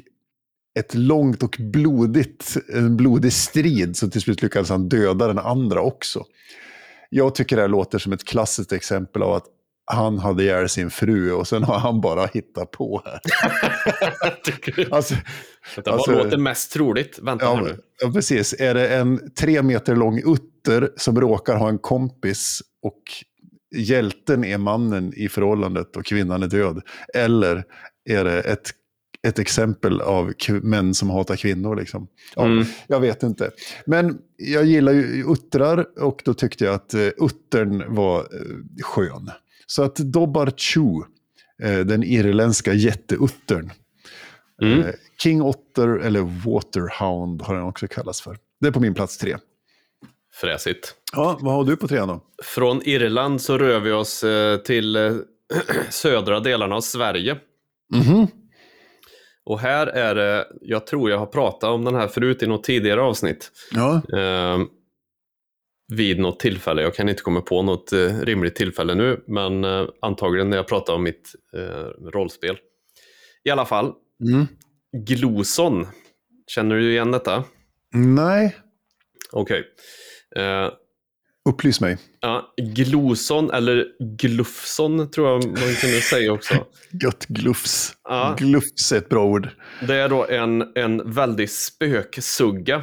[0.78, 5.82] ett långt och blodigt, en blodig strid så till slut lyckades han döda den andra
[5.82, 6.24] också.
[7.10, 9.46] Jag tycker det här låter som ett klassiskt exempel av att
[9.92, 13.20] han hade ihjäl sin fru och sen har han bara hittat på här.
[14.92, 15.16] Alltså,
[15.76, 17.20] Vänta, alltså- låter mest troligt?
[17.20, 17.78] Vänta här ja, nu.
[18.02, 18.54] ja, precis.
[18.60, 23.02] Är det en tre meter lång utter som råkar ha en kompis och
[23.76, 26.82] hjälten är mannen i förhållandet och kvinnan är död?
[27.14, 27.64] Eller
[28.10, 28.72] är det ett,
[29.28, 31.76] ett exempel av män som hatar kvinnor?
[31.76, 32.08] Liksom?
[32.36, 32.66] Ja, Mm.
[32.88, 33.52] Jag vet inte.
[33.86, 39.32] Men jag gillar ju uttrar och då tyckte jag att uh, uttern var eh, skön.
[39.68, 40.82] Så att Dobbar Chu,
[41.64, 43.72] eh, den irländska jätteuttern,
[44.62, 44.80] Mm.
[44.80, 44.94] Eh,
[45.24, 48.38] King Otter eller Waterhound har den också kallats för.
[48.60, 49.38] Det är på min plats tre.
[50.42, 50.96] fräsigt.
[51.14, 52.22] Ja, vad har du på trean då?
[52.44, 55.14] Från Irland så rör vi oss eh, till eh,
[55.90, 57.38] södra delarna av Sverige.
[57.94, 58.28] Mhm.
[59.48, 62.64] Och här är det, jag tror jag har pratat om den här förut i något
[62.64, 63.52] tidigare avsnitt.
[63.72, 64.60] Ja, Eh,
[65.94, 69.88] vid något tillfälle, jag kan inte komma på något eh, rimligt tillfälle nu, men eh,
[70.02, 72.58] antagligen när jag pratar om mitt eh, rollspel.
[73.44, 73.94] I alla fall,
[74.30, 74.48] mm.
[75.06, 75.88] Gloson.
[76.48, 77.44] Känner du igen detta?
[77.94, 78.56] nej,
[79.32, 79.64] Okej.
[80.36, 80.70] Eh,
[81.48, 81.98] upplys mig.
[82.22, 86.54] ja, Gloson, eller Glufson tror jag man kunde säga också.
[87.04, 87.94] Gött glufs.
[88.04, 88.36] Ja.
[88.40, 89.50] Glufs är ett bra ord.
[89.88, 92.76] Det är då en, en väldig spöksugga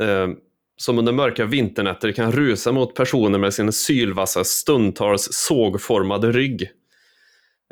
[0.00, 0.28] eh,
[0.76, 6.70] som under mörka vinternätter kan rusa mot personer med sin sylvassa, stundtals sågformade rygg.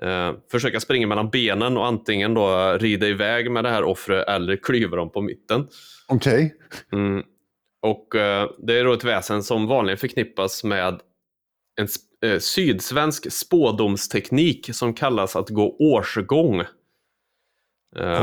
[0.03, 4.57] Eh, försöka springa mellan benen och antingen då rida iväg med det här offret eller
[4.57, 5.67] klyva dem på mitten.
[6.09, 6.55] Okej.
[6.93, 7.23] Mm.
[7.83, 11.01] Och eh, Det är då ett väsen som vanligen förknippas med
[11.81, 11.89] en
[12.31, 16.63] eh, sydsvensk spådomsteknik som kallas att gå årsgång.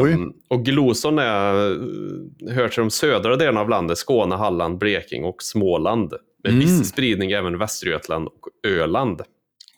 [0.01, 0.17] Oj.
[0.47, 5.43] och Gloson är, eh, hör till de södra delarna av landet, Skåne, Halland, Blekinge och
[5.43, 6.13] Småland.
[6.43, 6.59] Med Mm.
[6.59, 9.21] viss spridning även Västergötland och Öland.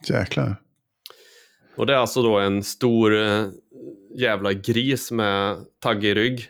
[0.09, 0.55] Jäklar.
[1.75, 3.45] Och det är alltså då en stor eh,
[4.17, 6.47] jävla gris med taggig rygg.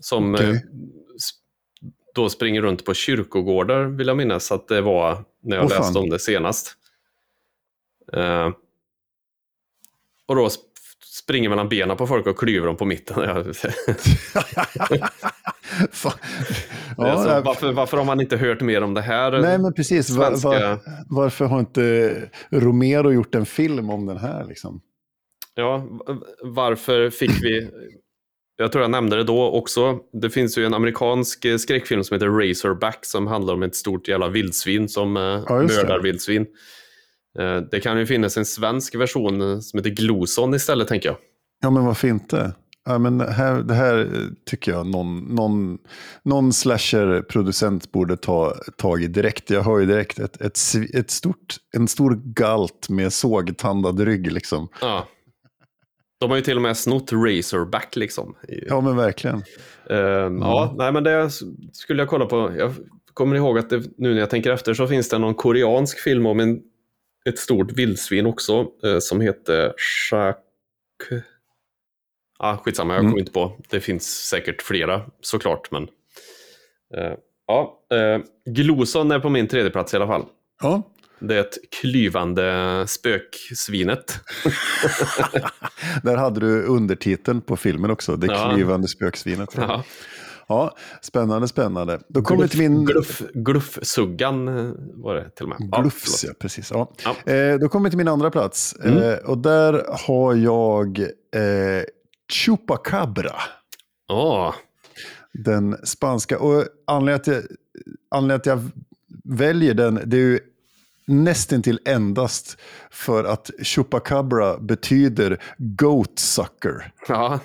[0.00, 0.64] Som Okej.
[2.16, 5.80] Eh, då springer runt på kyrkogårdar vill jag minnas att det var när jag fan.
[5.82, 6.76] läste om det senast.
[8.12, 8.50] Eh,
[10.26, 10.58] och då sp-
[11.04, 13.16] springer mellan benen på folk och klyver dem på mitten.
[16.96, 17.42] Ja, Fan.
[17.44, 19.40] varför, varför har man inte hört mer om det här?
[19.40, 20.10] nej, men precis.
[20.10, 22.14] Va, svenska- va, varför har inte
[22.50, 24.44] Romero gjort en film om den här?
[24.44, 24.80] Liksom?
[25.54, 25.86] Ja,
[26.42, 27.70] varför fick vi...
[28.62, 29.98] Jag tror jag nämnde det då också.
[30.12, 34.08] Det finns ju en amerikansk eh, skräckfilm som heter Razorback som handlar om ett stort
[34.08, 35.82] jävla vildsvin som eh, Ja, just det.
[35.86, 36.46] mördar vildsvin.
[37.38, 41.16] Eh, Det kan ju finnas en svensk version som heter Gloson istället, tänker jag.
[41.62, 42.54] Ja, men varför inte?
[42.84, 44.10] Ja, men här, det här
[44.50, 45.78] tycker jag någon, någon,
[46.24, 49.50] någon slasher-producent borde ta tag i direkt.
[49.50, 50.58] Jag hör ju direkt ett, ett,
[50.94, 54.32] ett stort, en stor galt med sågtandad rygg.
[54.32, 54.68] Liksom.
[54.80, 55.08] Ja.
[56.22, 58.36] De har ju till och med snott Razorback liksom.
[58.48, 59.36] Ja, men verkligen.
[59.90, 61.30] Ehm, Ja, nej men det
[61.72, 62.52] skulle jag kolla på.
[62.58, 62.72] Jag
[63.14, 66.26] kommer ihåg att det, nu när jag tänker efter så finns det någon koreansk film
[66.26, 66.60] om en,
[67.28, 70.38] ett stort vildsvin också eh, som heter Shak...
[72.38, 73.10] Ah, skitsamma, jag Mm.
[73.12, 73.56] kommer inte på.
[73.70, 75.82] Det finns säkert flera såklart, men...
[76.96, 77.12] eh,
[77.46, 80.24] ja, eh, Gloson är på min tredje plats i alla fall.
[80.62, 80.82] Ja.
[81.28, 84.20] Det klyvande spöksvinet.
[86.02, 88.16] Där hade du undertiteln på filmen också.
[88.16, 88.52] Det Ja.
[88.54, 89.48] klyvande spöksvinet.
[89.56, 89.84] Ja.
[90.48, 92.00] Ja, spännande, spännande.
[92.08, 92.84] Då kommer vi till min...
[92.84, 95.68] Gluff, glufsuggan eh, var det till och med.
[95.72, 96.34] Ja, Glufs, förlåt.
[96.34, 96.70] ja, precis.
[96.70, 96.92] Ja.
[97.04, 97.32] Ja.
[97.32, 98.76] Eh, då kommer vi till min andra plats.
[98.84, 98.98] Mm.
[99.02, 100.98] Eh, och där har jag
[101.36, 101.84] eh,
[102.32, 103.34] Chupacabra.
[104.12, 104.54] Åh,
[105.32, 106.38] Den spanska.
[106.38, 107.42] Och anledningen att jag,
[108.10, 108.70] anledningen att jag
[109.24, 110.40] väljer den, det är ju
[111.12, 112.56] nästintill endast
[112.90, 116.92] för att Chupacabra betyder goat sucker.
[117.08, 117.40] ja.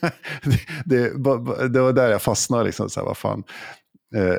[0.44, 2.64] det, det, var- det var där jag fastnade.
[2.64, 3.44] Liksom, så här, vad fan.
[4.16, 4.36] Eh,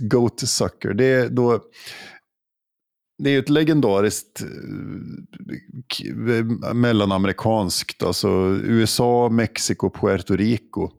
[0.00, 0.94] goat sucker.
[0.94, 1.60] Det är då...
[3.22, 4.48] Det är ett legendariskt eh,
[6.74, 8.28] mellanamerikanskt, alltså
[8.64, 10.90] USA, Mexiko, Puerto Rico.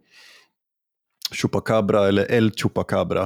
[1.32, 3.22] Chupacabra eller El Chupacabra.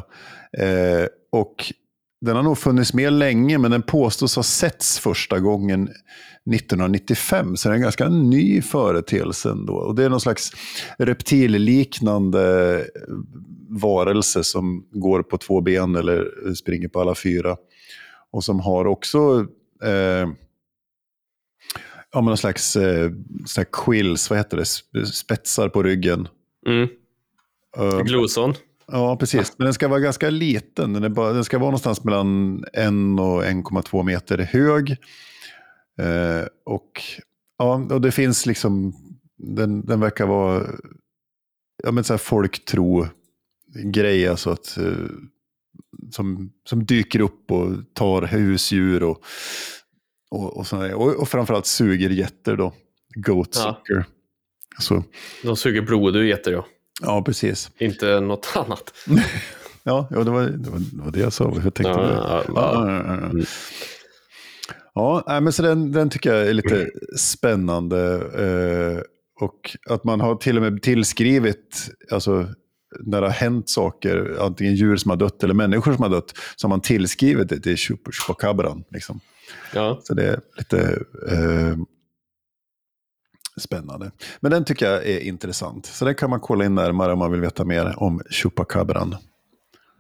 [0.57, 1.73] Eh, och
[2.21, 7.57] den har nog funnits med länge, men den påstås ha setts första gången 1995.
[7.57, 9.73] Så det är en ganska ny företeelse ändå.
[9.73, 10.51] Och det är någon slags
[10.97, 12.85] reptilliknande
[13.69, 17.57] varelse som går på två ben eller springer på alla fyra.
[18.31, 19.45] Och som har också
[19.83, 20.29] eh,
[22.11, 23.11] ja, någon slags eh,
[23.45, 26.27] sån här quills, vad heter det, Sp- spetsar på ryggen.
[26.67, 26.87] Mm.
[27.77, 28.53] Eh, Gloson.
[28.91, 29.53] Ja, precis.
[29.57, 30.93] Men den ska vara ganska liten.
[30.93, 32.87] Den, är bara, den ska vara någonstans mellan 1
[33.19, 34.91] och 1,2 meter hög.
[35.99, 37.01] Eh, och,
[37.57, 38.93] ja, och det finns liksom,
[39.37, 40.63] den, den verkar vara
[41.83, 44.27] ja, men så här folktro-grej.
[44.27, 44.93] Alltså att, eh,
[46.11, 49.23] som, som dyker upp och tar husdjur och,
[50.31, 52.73] och, och, såna, och, och framförallt suger getter då.
[53.15, 53.81] Goat Ja.
[53.85, 54.05] sucker.
[54.79, 55.03] Så,
[55.43, 56.65] De suger blod ur getter, ja.
[57.01, 57.71] Ja, precis.
[57.77, 58.93] Inte något annat.
[59.83, 61.43] Ja, ja det, var, det, var, det var det jag sa.
[61.43, 62.13] Jag tänkte Ja, det.
[62.13, 62.91] ja, Ja,
[64.95, 65.29] ja.
[65.33, 65.43] Mm.
[65.43, 68.13] Men så den, den tycker jag är lite spännande.
[68.15, 69.01] Eh,
[69.39, 72.45] och att man har till och med tillskrivit alltså,
[72.99, 76.33] när det har hänt saker, antingen djur som har dött eller människor som har dött,
[76.55, 78.83] så har man tillskrivit det till chup- chupacabran.
[78.91, 79.19] Liksom.
[79.73, 79.99] Ja.
[80.03, 80.79] Så det är lite
[81.31, 81.75] eh,
[83.57, 84.11] spännande.
[84.39, 85.85] Men den tycker jag är intressant.
[85.85, 89.15] Så den kan man kolla in närmare om man vill veta mer om chupacabran.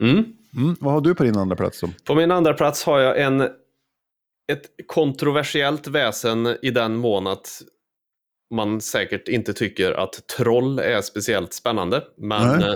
[0.01, 0.25] Mm.
[0.57, 1.89] Mm, vad har du på din andra plats då?
[2.03, 3.41] På min andra plats har jag en,
[4.51, 7.61] ett kontroversiellt väsen i den mån att
[8.53, 12.03] man säkert inte tycker att troll är speciellt spännande.
[12.17, 12.69] Men Nej.
[12.69, 12.75] eh,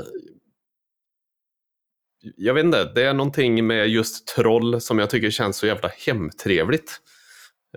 [2.36, 5.90] jag vet inte, det är någonting med just troll som jag tycker känns så jävla
[6.06, 7.02] hemtrevligt.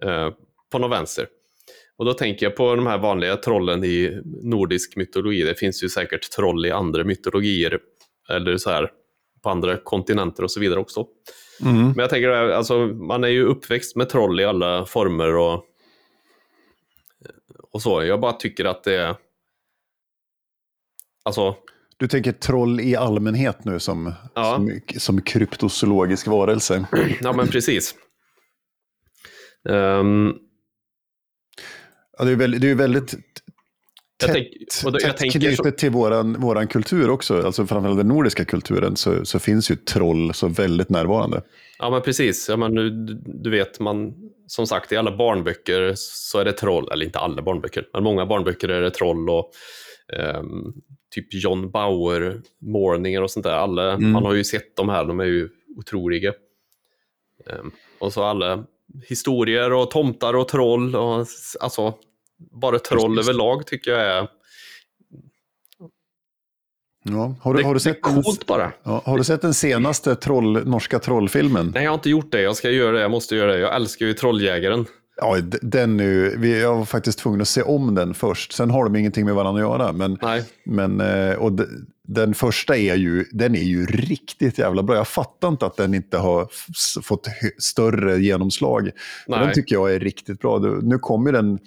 [0.03, 0.31] Eh,
[0.75, 1.29] på något vänster.
[1.99, 5.43] Och då tänker jag på de här vanliga trollen i nordisk mytologi.
[5.43, 7.79] Det finns ju säkert troll i andra mytologier.
[8.29, 8.91] Eller så här
[9.43, 11.07] på andra kontinenter och så vidare också.
[11.63, 11.83] Mm.
[11.87, 15.65] Men jag tänker, alltså, man är ju uppväxt med troll i alla former och,
[17.73, 18.05] och så.
[18.05, 19.17] Jag bara tycker att det är...
[21.25, 21.57] Alltså,
[21.97, 24.55] Du tänker troll i allmänhet nu som, Ja.
[24.55, 26.87] som, som kryptozoologisk varelse.
[27.21, 27.95] ja men precis.
[29.69, 30.33] Ehm,
[32.19, 33.15] Ja, det är väldigt, det är väldigt
[34.21, 37.43] jag, tätt, tänk, och då, jag tätt knutet till våran, våran kultur också.
[37.43, 41.43] Alltså framförallt den nordiska kulturen så, så finns ju troll så väldigt närvarande.
[41.79, 42.49] Ja men precis.
[42.49, 42.91] Ja, men nu,
[43.25, 44.15] du, vet, man,
[44.47, 46.89] som sagt i alla barnböcker så är det troll.
[46.93, 49.31] Eller inte alla barnböcker, men många barnböcker är det troll.
[49.31, 49.51] och
[50.19, 50.73] ehm,
[51.15, 53.53] Typ John Bauer-målningar och sånt där.
[53.53, 54.11] Alla, Mm.
[54.11, 56.33] Man har ju sett de här, de är ju otroliga.
[57.51, 58.65] Ehm, och så alla
[59.09, 60.97] historier och tomtar och troll.
[60.97, 61.27] Och,
[61.61, 61.95] alltså,
[62.63, 63.29] bara troll Precis.
[63.31, 64.29] överlag tycker jag är,
[67.09, 67.35] Ja.
[67.41, 68.73] Har, du, det, har, du det sett är den, coolt bara.
[68.83, 71.71] ja, har du sett den senaste troll, norska trollfilmen?
[71.75, 72.41] Nej, jag har inte gjort det.
[72.43, 73.01] Jag ska göra det.
[73.01, 73.59] Jag måste göra det.
[73.59, 74.87] Jag älskar ju Trolljägaren.
[75.17, 78.53] Ja, den är ju, vi, jag var faktiskt tvungen att se om den först.
[78.53, 79.93] Sen har de ingenting med varandra att göra.
[79.93, 81.53] Men, Nej, men, eh, och
[82.09, 84.97] den första är ju, den är ju riktigt jävla bra.
[84.97, 86.49] Jag fattar inte att den inte har
[87.03, 87.27] fått
[87.59, 88.91] större genomslag.
[89.27, 90.59] Den tycker jag är riktigt bra.
[90.83, 91.59] Nu kommer den,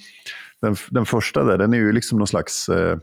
[0.62, 2.98] den, den första där, den är ju liksom någon slags eh,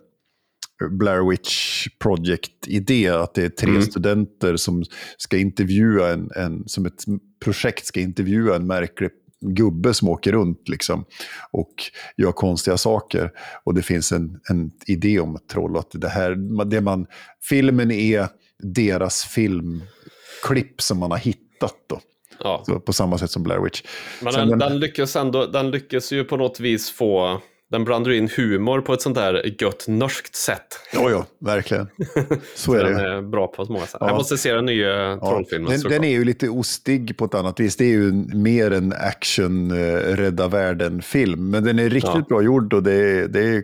[0.91, 3.09] Blair Witch Project-idé.
[3.09, 3.83] Att det är tre Mm.
[3.83, 4.85] studenter som
[5.17, 7.05] ska intervjua en, en, som ett
[7.45, 9.11] projekt ska intervjua en märklig
[9.45, 11.05] gubbe som åker runt liksom,
[11.51, 11.75] och
[12.17, 13.31] gör konstiga saker.
[13.65, 15.77] Och det finns en, en idé om troll.
[15.77, 16.35] Att det här,
[16.65, 17.07] det man,
[17.49, 18.29] filmen är
[18.63, 21.75] deras filmklipp som man har hittat.
[21.87, 22.01] Då.
[22.39, 22.65] ja.
[22.87, 23.83] På samma sätt som Blair Witch.
[24.23, 27.41] Men Sen den, den- den, lyckas ändå, den lyckas ju på något vis få...
[27.71, 30.67] Den blandar in humor på ett sånt där gött norskt sätt.
[30.93, 31.87] Ja, ja, verkligen.
[32.57, 33.09] Så är Den det.
[33.09, 33.97] är bra på många sätt.
[34.01, 34.07] Ja.
[34.09, 35.81] Jag måste se den nya Ja, trollfilmen.
[35.81, 37.77] den, den är ju lite ostig på ett annat vis.
[37.77, 39.77] Det är ju mer en action, eh,
[40.17, 41.51] rädda världen-film.
[41.51, 42.25] Men den är riktigt Ja.
[42.29, 43.63] bra gjord och det är, det är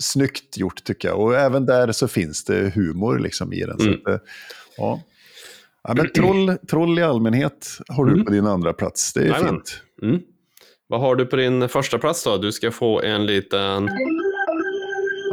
[0.00, 1.20] snyggt gjort tycker jag.
[1.20, 3.78] Och även där så finns det humor liksom i den.
[3.78, 4.00] Så Mm.
[4.04, 4.18] att, eh,
[4.76, 5.02] ja.
[5.88, 8.24] Ja, men troll, troll i allmänhet har du Mm.
[8.24, 9.12] på din andra plats.
[9.12, 9.48] Det är Jajamän.
[9.54, 9.82] fint.
[10.02, 10.20] Mm.
[10.90, 12.36] Vad har du på din första plats då?
[12.36, 13.88] Du ska få en liten...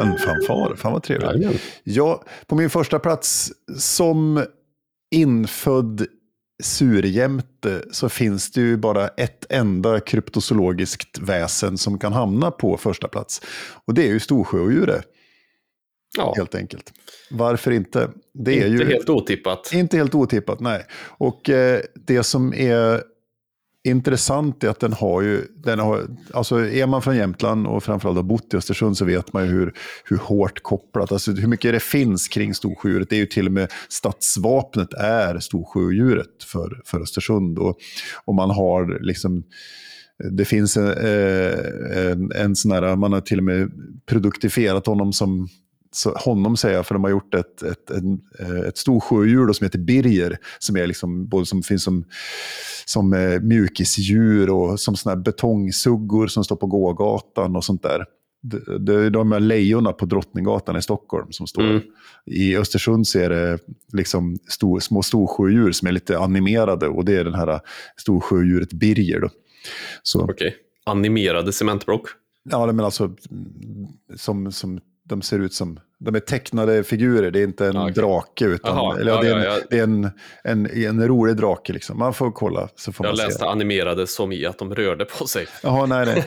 [0.01, 1.61] En fanfar, fan vad trevligt.
[1.83, 4.45] Ja, på min första plats som
[5.15, 6.07] infödd
[6.63, 13.07] surjämte så finns det ju bara ett enda kryptozoologiskt väsen som kan hamna på första
[13.07, 13.41] plats.
[13.85, 15.05] Och det är ju storsjöodjuret,
[16.17, 16.93] Ja, helt enkelt.
[17.31, 18.09] Varför inte?
[18.33, 19.73] Det är inte ju helt otippat.
[19.73, 20.85] inte helt otippat, nej.
[21.03, 23.03] Och eh, det som är
[23.87, 26.01] intressant är att den har ju, den har,
[26.33, 29.51] alltså är man från Jämtland och framförallt har bott i Östersund så vet man ju
[29.51, 29.73] hur,
[30.03, 33.09] hur hårt kopplat, alltså hur mycket det finns kring Storsjöodjuret.
[33.09, 37.59] Det är ju till och med stadsvapnet är Storsjöodjuret för, för Östersund.
[37.59, 37.77] Och,
[38.25, 39.43] och man har liksom,
[40.31, 43.71] det finns en, en, en sån här, man har till och med
[44.05, 45.47] produktifierat honom som
[45.97, 47.91] så honom säger jag, för de har gjort ett, ett,
[48.39, 52.05] eh, ett storsjödjur då som heter Birger, som är liksom, både som finns som,
[52.85, 58.05] som eh, mjukisdjur och som såna här betongsuggor som står på gågatan och sånt där.
[58.41, 61.63] Det, det är de här lejonen på Drottninggatan i Stockholm som står.
[61.63, 61.81] Mm.
[62.25, 63.59] I Östersund så är det
[63.93, 67.59] liksom stor, små storsjödjur som är lite animerade och det är den här
[67.95, 69.19] storsjödjuret Birger.
[69.19, 69.29] Då.
[70.03, 70.55] Så, Okej.
[70.85, 72.07] Animerade cementblock.
[72.49, 73.15] Ja, men alltså
[74.15, 77.93] som, som de ser ut som, de är tecknade figurer, det är inte en okej.
[77.93, 79.59] drake utan, Jaha, eller, ja, det är, en, ja, ja.
[79.69, 80.09] Det är en,
[80.43, 81.97] en, en rolig drake liksom.
[81.99, 83.45] Man får kolla så får Jag man läste se.
[83.45, 85.47] animerade som i att de rörde på sig.
[85.63, 86.25] Jaha, nej, nej.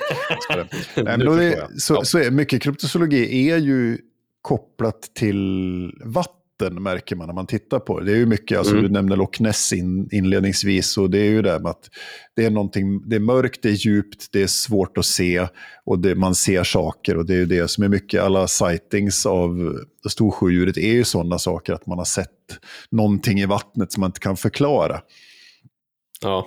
[0.97, 3.99] Nej men då är, så, så är mycket kryptozoologi är ju
[4.43, 8.07] kopplat till vatten vatten märker man när man tittar på det.
[8.07, 8.85] Det är ju mycket, alltså, Mm.
[8.85, 11.91] du nämnde Loch Ness in, inledningsvis och det är ju det med att
[12.37, 15.47] det är någonting, det är mörkt, det är djupt, det är svårt att se
[15.85, 19.27] och det, man ser saker och det är ju det som är mycket, alla sightings
[19.27, 22.29] av storsjödjuret är ju sådana saker att man har sett
[22.91, 25.01] någonting i vattnet som man inte kan förklara.
[26.23, 26.47] Ja.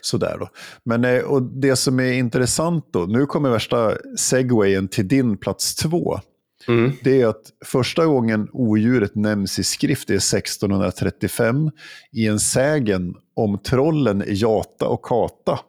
[0.00, 0.48] Sådär då.
[0.84, 5.74] Men eh, och det som är intressant då, nu kommer värsta segwayen till din plats
[5.74, 6.20] två.
[6.68, 6.92] Mm.
[7.02, 11.70] Det är att första gången odjuret nämns i skrift är 1635
[12.12, 15.60] i en sägen om trollen Jata och Kata.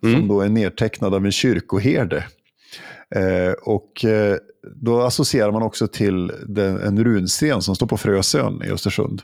[0.00, 0.28] Som Mm.
[0.28, 2.24] då är nedtecknad av en kyrkoherde.
[3.14, 4.36] Eh, och eh,
[4.76, 9.22] då associerar man också till den, en runsten som står på Frösön i Östersund.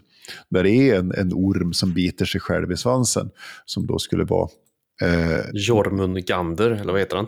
[0.49, 3.31] Där det är en, en orm som biter sig själv i svansen.
[3.65, 4.49] Som då skulle vara...
[5.03, 7.27] Eh, Jormungandr, eller vad heter han?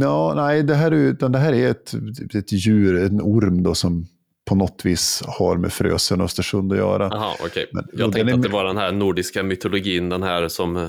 [0.00, 1.92] Nå, nej, det här är, utan det här är ett,
[2.34, 4.06] ett djur, en orm då som
[4.48, 7.08] på något vis har med Frösön och Östersund att göra.
[7.12, 7.66] Jaha, okej.
[7.72, 10.88] Men- Jag tänkte är- att det var den här nordiska mytologin, den här som eh,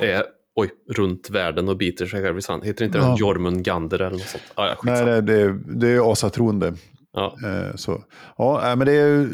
[0.00, 0.22] är
[0.56, 2.64] oj, runt världen och biter sig själv i sand.
[2.64, 3.04] Heter inte Ja.
[3.06, 4.42] den Jormungandr eller något sånt?
[4.54, 5.10] Ah, ja, Nej, skitsamma.
[5.10, 6.74] det, det, det är asatroende.
[7.14, 7.36] Ja.
[7.44, 8.04] Eh, så.
[8.38, 9.28] Ja, men det är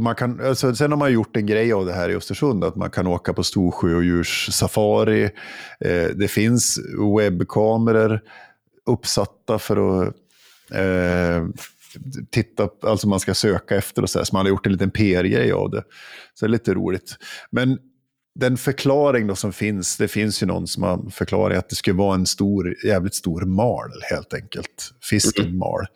[0.00, 2.76] man kan, alltså, sen har man gjort en grej av det här i Östersund, att
[2.76, 5.30] man kan åka på storsjö och.
[5.80, 6.78] Eh, det finns
[7.18, 8.20] webbkameror
[8.86, 10.14] uppsatta för att
[10.72, 11.46] eh,
[12.30, 14.90] titta, alltså man ska söka efter och så, här, så man har gjort en liten
[14.90, 15.82] PR-grej av det.
[16.34, 17.16] Så det är lite roligt.
[17.50, 17.78] Men
[18.34, 21.96] den förklaring då som finns, det finns ju någon som har förklarat att det skulle
[21.96, 24.92] vara en stor, jävligt stor mal helt enkelt.
[25.02, 25.86] Fisken mal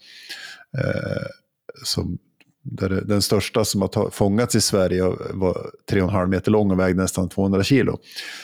[1.85, 2.19] som,
[2.63, 7.29] där den största som har fångats i Sverige var 3,5 meter lång och vägde nästan
[7.29, 7.99] 200 kilo.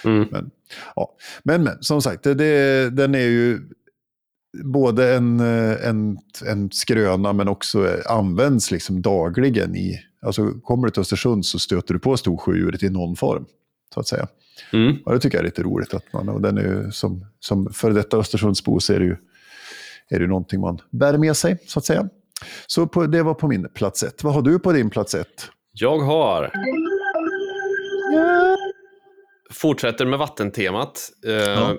[0.05, 0.29] Mm.
[0.31, 0.51] Men,
[0.97, 1.17] ja.
[1.43, 3.61] men, men som sagt, det, det, den är ju
[4.65, 10.01] både en, eh, en, en skröna men också eh, används liksom dagligen i...
[10.23, 13.45] Alltså kommer du till Östersund så stöter du på storsjödjuret i någon form.
[13.95, 14.29] Så att säga.
[14.73, 14.97] Mm.
[15.05, 15.95] Och det tycker jag är lite roligt.
[15.95, 19.17] Att man, och den är som, som för detta Östersundsbo så är det ju
[20.11, 22.09] är det någonting man bär med sig, så att säga.
[22.67, 24.25] Så på, det var på min plats ett.
[24.25, 25.51] Vad har du på din plats ett?
[25.73, 26.53] Jag har...
[29.53, 31.11] Fortsätter med vattentemat.
[31.27, 31.77] Eh, Ja.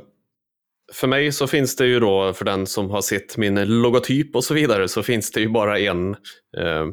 [0.94, 4.44] För mig så finns det ju då, för den som har sett min logotyp och
[4.44, 6.10] så vidare, så finns det ju bara en
[6.58, 6.86] eh,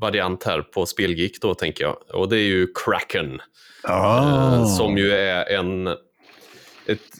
[0.00, 1.96] variant här på Spelgeek då, tänker jag.
[2.14, 3.40] Och det är ju Kraken.
[3.88, 5.86] Eh, Som ju är en
[6.86, 7.18] ett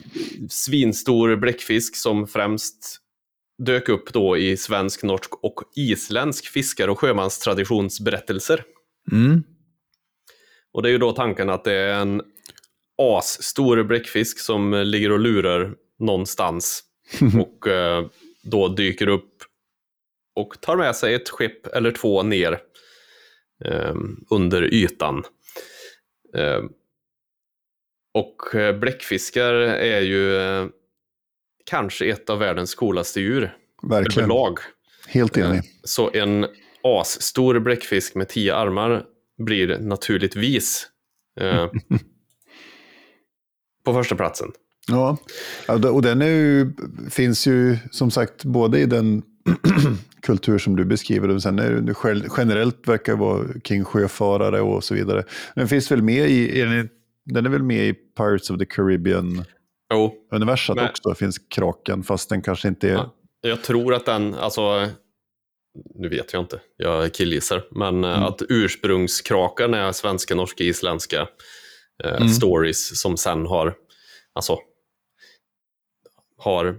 [0.50, 2.96] svinstor bläckfisk som främst
[3.58, 8.64] dök upp då i svensk, norsk och isländsk fiskar och sjömanstraditionsberättelser.
[9.12, 9.42] Mm.
[10.72, 12.22] Och det är ju då tanken att det är en
[12.98, 16.84] asstor bläckfisk som ligger och lurar någonstans
[17.40, 18.06] och eh,
[18.42, 19.42] då dyker upp
[20.34, 22.58] och tar med sig ett skepp eller två ner
[23.64, 23.94] eh,
[24.30, 25.24] under ytan.
[26.34, 26.62] Eh,
[28.14, 28.42] och
[28.80, 30.66] bläckfiskar är ju eh,
[31.68, 34.30] kanske ett av världens coolaste djur Verkligen.
[34.30, 34.58] överlag.
[35.08, 35.62] Helt enig.
[35.84, 36.46] Så en
[36.82, 39.04] asstor bläckfisk med tio armar
[39.38, 40.86] blir naturligtvis
[41.40, 41.66] eh,
[43.84, 44.52] på första platsen.
[44.88, 45.16] Ja,
[45.66, 46.72] och den ju,
[47.10, 49.22] finns ju som sagt både i den
[50.22, 51.94] kultur som du beskriver och sen är det
[52.36, 55.24] generellt verkar vara kring sjöfarare och så vidare.
[55.54, 56.62] Den finns väl med i,
[57.24, 59.44] den är väl med i Pirates of the Caribbean
[59.92, 62.92] Jo, universat Men- också, finns kraken fast den kanske inte är...
[62.92, 63.14] Ja.
[63.40, 64.88] jag tror att den, alltså,
[65.94, 71.28] nu vet jag inte, jag killgissar, men eh, att ursprungskrakan är svenska, norska, isländska
[72.04, 73.74] eh, stories som sen har,
[74.32, 74.58] alltså,
[76.36, 76.76] har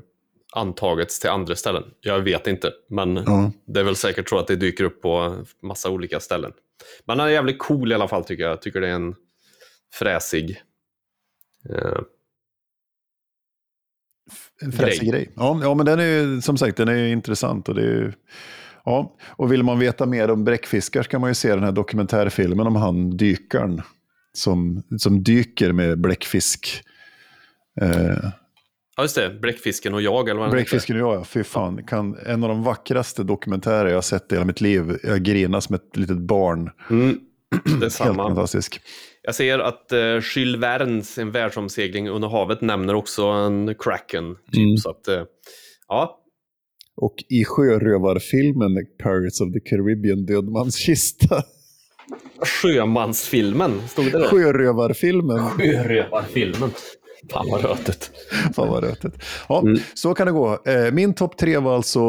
[0.55, 1.83] antagits till andra ställen.
[2.01, 3.51] Jag vet inte, men Ja.
[3.65, 6.51] det är väl säkert så att det dyker upp på massa olika ställen.
[7.05, 8.51] Men han är jävligt cool i alla fall tycker jag.
[8.51, 9.15] Jag tycker det är en
[9.93, 10.61] fräsig
[11.69, 11.99] eh,
[14.61, 15.11] En fräsig grej.
[15.11, 15.33] grej.
[15.35, 17.69] Ja, ja, men den är ju som sagt den är ju intressant.
[17.69, 18.13] Och, det är
[18.85, 19.15] ja.
[19.27, 22.75] och vill man veta mer om bräckfiskar kan man ju se den här dokumentärfilmen om
[22.75, 23.81] han dykaren
[24.33, 26.83] som, som dyker med bläckfisk.
[27.81, 28.29] Eh,
[28.99, 29.29] Ja, just det.
[29.29, 30.51] Bläckfisken och jag, eller vad.
[30.51, 31.23] Bläckfisken och jag, ja.
[31.23, 31.83] Fy fan.
[31.83, 34.97] Kan, en av de vackraste dokumentärer jag har sett i hela mitt liv.
[35.03, 36.69] Jag grinar som ett litet barn.
[36.89, 37.19] Mm,
[37.81, 38.81] Helt fantastisk.
[39.29, 44.35] Jag ser att uh, Jules Vernes, en världsomsegling under havet, nämner också en Kraken.
[44.51, 44.77] Typ, Mm.
[44.77, 45.23] Så att, eh,
[45.87, 46.19] ja,
[46.95, 51.43] Och i sjörövarfilmen Pirates of the Caribbean, Dödmanskista.
[52.41, 54.27] Sjömansfilmen, stod det där?
[54.27, 55.49] Sjörövarfilmen.
[55.49, 56.69] Sjörövarfilmen.
[57.31, 58.11] Fan vad rötet.
[58.55, 59.13] Fan vad rötet.
[59.49, 59.79] Ja, Mm.
[59.93, 60.61] så kan det gå.
[60.65, 61.99] Eh, Min topp tre var alltså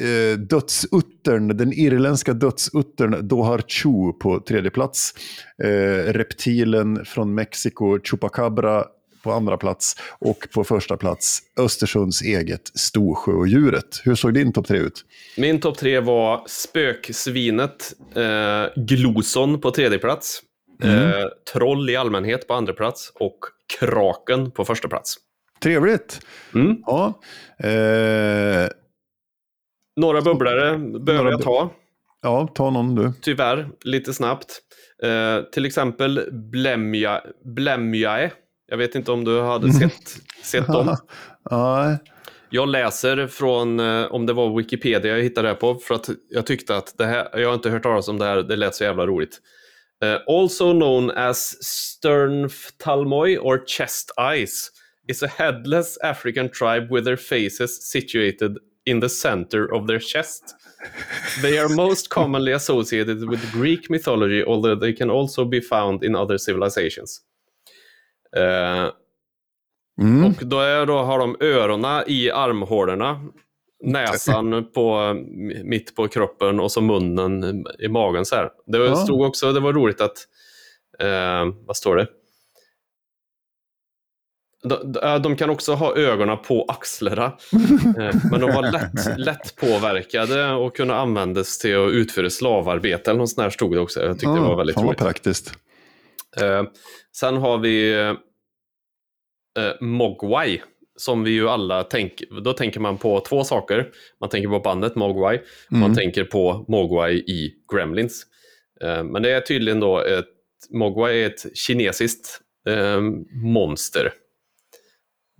[0.00, 5.14] eh, dödsuttern, den irländska dödsuttern Dohar Chu på tredje plats.
[5.62, 8.84] Eh, reptilen från Mexiko Chupacabra
[9.22, 9.96] på andra plats.
[10.18, 14.00] Och på första plats Östersunds eget Storsjöodjuret.
[14.04, 15.04] Hur såg din topp tre ut?
[15.36, 20.42] Min topp tre var spöksvinet eh, Gloson på tredje plats.
[20.82, 23.38] Eh, troll i allmänhet på andra plats och
[23.80, 25.14] kraken på första plats.
[25.62, 26.20] Trevligt.
[26.54, 26.76] Mm.
[26.86, 27.20] Ja.
[27.58, 28.68] Eh,
[29.96, 31.70] Några bubblare behöver Några jag ta,
[32.22, 33.12] ja, ta någon du.
[33.20, 34.60] tyvärr, lite snabbt.
[35.02, 38.30] Eh, till exempel Blemja, Blemjae.
[38.66, 40.08] Jag vet inte om du hade sett,
[40.42, 40.96] sett dem.
[41.50, 41.96] Ja,
[42.50, 46.46] Jag läser från, eh, om det var Wikipedia jag hittade det på, för att jag
[46.46, 48.84] tyckte att det här, jag har inte hört talas om det här, det lät så
[48.84, 49.38] jävla roligt.
[50.02, 54.70] Eh, also known as sternphthalmoi or chest eyes
[55.08, 60.54] is a headless African tribe with their faces situated in the center of their chest.
[61.42, 66.16] They are most commonly associated with Greek mythology, although they can also be found in
[66.16, 67.20] other civilizations.
[68.36, 68.90] Eh,
[70.00, 70.24] mm.
[70.24, 73.20] och då, är, då har de öronen i armhålorna,
[73.82, 75.14] näsan på,
[75.64, 78.24] mitt på kroppen och så munnen i magen.
[78.24, 78.50] så här.
[78.66, 78.96] Det Ja.
[78.96, 80.16] stod också, det var roligt att,
[80.98, 82.06] eh, vad står det?
[84.62, 87.24] De, de- de kan också ha ögonen på axlarna,
[87.98, 93.10] eh, men de var lätt, lätt påverkade och kunde användas till att utföra slavarbete.
[93.10, 94.00] Eller något sånt stod det också.
[94.00, 94.98] Jag tyckte det var väldigt roligt.
[94.98, 95.52] praktiskt.
[96.40, 96.62] Eh,
[97.16, 98.14] sen har vi eh,
[99.80, 100.62] Mogwai,
[101.00, 103.90] som vi ju alla tänker, då tänker man på två saker.
[104.20, 105.40] Man tänker på bandet Mogwai,
[105.70, 105.94] man Mm.
[105.96, 108.26] tänker på Mogwai i Gremlins.
[108.80, 110.26] Eh, men det är tydligen då ett,
[110.70, 113.00] Mogwai är ett kinesiskt eh,
[113.44, 114.12] monster.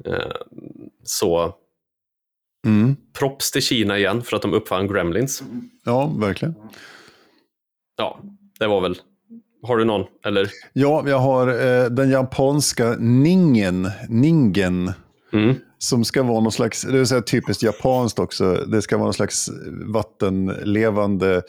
[0.07, 0.33] Eh,
[1.05, 1.55] så
[2.67, 2.97] Mm.
[3.19, 5.43] props till Kina igen för att de uppfann Gremlins.
[5.85, 6.55] Ja, verkligen.
[7.97, 8.21] Ja,
[8.59, 8.97] det var väl...
[9.63, 10.07] Har du någon?
[10.25, 10.51] Eller?
[10.73, 14.93] Ja, jag har eh, den japanska ningen, ningen,
[15.33, 15.57] Mm.
[15.79, 19.15] som ska vara någon slags, det vill säga typiskt japanskt också, det ska vara någon
[19.15, 19.51] slags
[19.87, 21.43] vattenlevande,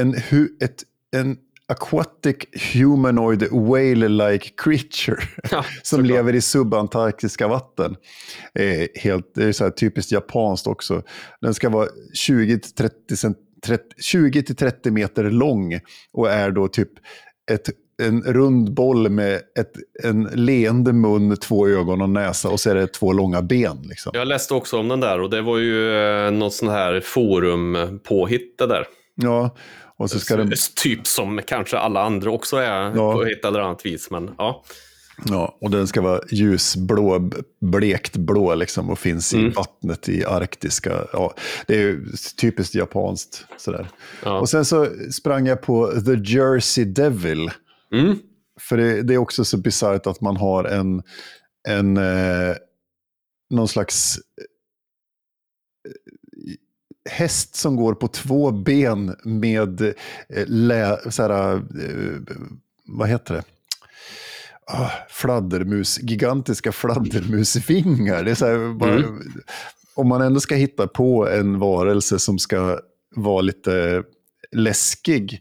[0.00, 0.14] en,
[0.60, 0.82] ett,
[1.16, 1.36] en
[1.68, 2.36] aquatic
[2.72, 7.96] humanoid whale-like creature Ja, som lever i subantarktiska vatten.
[8.54, 11.02] Eh, helt, det är så här typiskt japanskt också.
[11.40, 11.88] Den ska vara
[12.28, 15.80] 20-30 cent- 30 20-30 meter lång
[16.12, 16.90] och är då typ
[17.50, 17.70] ett,
[18.02, 19.72] en rund boll med ett,
[20.02, 23.78] en leende mun, två ögon och näsa och så är det två långa ben.
[23.88, 24.12] Liksom.
[24.14, 28.00] Jag läste också om den där och det var ju eh, något sån här forum
[28.08, 28.84] påhitt det där.
[29.14, 29.56] Ja,
[29.96, 33.12] och så ska den, Typ som kanske alla andra också är Ja.
[33.12, 34.10] på ett eller annat vis.
[34.10, 34.64] Men ja,
[35.24, 37.30] ja, och den ska vara ljusblå,
[37.60, 39.52] blekt blå liksom, och finns i Mm.
[39.52, 40.92] vattnet i arktiska.
[41.12, 41.34] Ja,
[41.66, 42.04] det är ju
[42.40, 43.44] typiskt japanskt.
[43.56, 43.88] Sådär.
[44.24, 44.38] ja.
[44.40, 47.50] Och sen så sprang jag på The Jersey Devil.
[48.00, 48.18] Mm.
[48.60, 51.02] För det, det är också så bisarrt att man har en,
[51.68, 52.56] en eh,
[53.50, 54.44] någon slags eh,
[57.10, 61.60] häst som går på två ben med eh, lä, så här, eh,
[62.84, 63.42] vad heter det?
[64.66, 68.24] Ah, fladdermus, gigantiska fladdermusvingar.
[68.24, 69.22] Det är så här, bara, Mm.
[69.96, 72.80] Om man ändå ska hitta på en varelse som ska
[73.16, 74.02] vara lite
[74.52, 75.40] läskig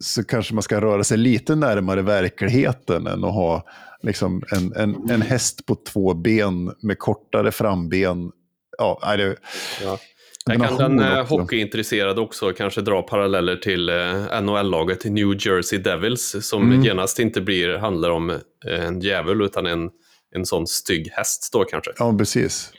[0.00, 3.64] så kanske man ska röra sig lite närmare verkligheten än att ha
[4.02, 8.30] liksom, en, en, en häst på två ben med kortare framben.
[8.78, 9.36] Ja, nej, det,
[9.84, 9.98] Ja.
[10.46, 11.34] Jag kan den eh, också.
[11.38, 16.82] hockeyintresserade också kanske dra paralleller till eh, NHL-laget New Jersey Devils som Mm.
[16.84, 18.38] genast inte blir, handlar om eh,
[18.86, 19.90] en djävul utan en,
[20.34, 21.90] en sån stygg häst då kanske.
[21.98, 22.72] ja, precis.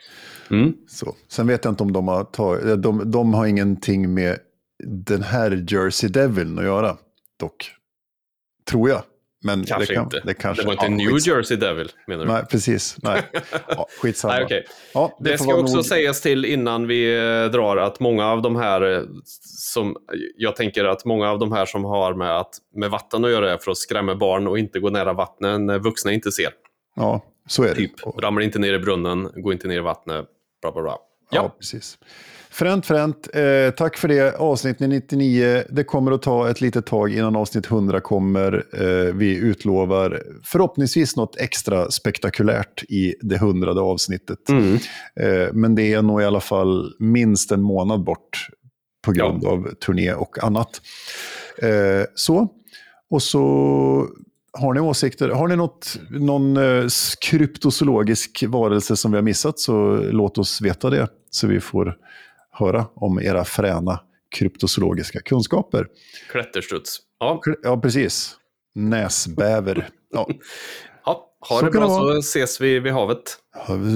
[0.49, 0.73] Mm.
[0.87, 1.15] Så.
[1.31, 4.37] Sen vet jag inte om de har tagit, de, de har ingenting med
[5.07, 6.97] den här Jersey Devil att göra,
[7.41, 7.71] dock.
[8.69, 9.01] Tror jag.
[9.43, 10.21] Men Kanske det kan, inte.
[10.25, 12.31] Det, kanske, det var inte ja, New skits- Jersey Devil menar du?
[12.31, 12.97] Nej, precis.
[13.03, 13.21] Nej,
[13.67, 14.33] ja, skitsamma.
[14.33, 14.65] Nej, okej.
[14.93, 18.41] ja, Det får ska också nog- sägas till innan vi eh, drar att många av
[18.41, 19.01] de här eh,
[19.59, 19.97] som
[20.37, 23.53] jag tänker att många av de här som har med, att, med vatten att göra
[23.53, 26.49] är för att skrämma barn och inte gå nära vattnet när vuxna inte ser.
[26.95, 27.75] Ja, så är det.
[27.75, 30.25] Typ, ramla inte ner i brunnen, gå inte ner i vattnet,
[30.61, 30.91] bla bla bla.
[30.91, 31.97] Ja, Ja, precis.
[32.53, 33.29] Fränt, fränt.
[33.33, 34.35] Eh, tack för det.
[34.35, 35.63] Avsnitt 99.
[35.69, 38.65] Det kommer att ta ett litet tag innan avsnitt 100 kommer.
[38.73, 44.49] Eh, vi utlovar förhoppningsvis något extra spektakulärt i det hundrade avsnittet.
[44.49, 44.75] Mm.
[45.15, 48.47] Eh, men det är nog i alla fall minst en månad bort
[49.05, 50.81] på grund av turné och annat.
[51.57, 52.47] Eh, så.
[53.09, 54.07] Och så
[54.53, 55.29] har ni åsikter?
[55.29, 56.85] Har ni något, någon eh,
[57.21, 61.07] kryptozoologisk varelse som vi har missat så låt oss veta det.
[61.29, 61.97] Så vi får
[62.65, 63.99] höra om era fräna
[64.35, 65.87] kryptozoologiska kunskaper.
[66.31, 66.99] Klätterstuds.
[67.19, 68.35] Ja, Ja, precis.
[68.75, 69.89] Näsbäver.
[70.13, 70.27] Ja.
[71.05, 73.37] ja ha Så det bra det så ses vi vid havet.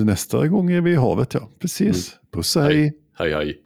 [0.05, 1.49] Nästa gång är vi i havet, ja.
[1.59, 2.15] Precis.
[2.33, 2.93] Puss och hej.
[3.17, 3.61] Hej hej.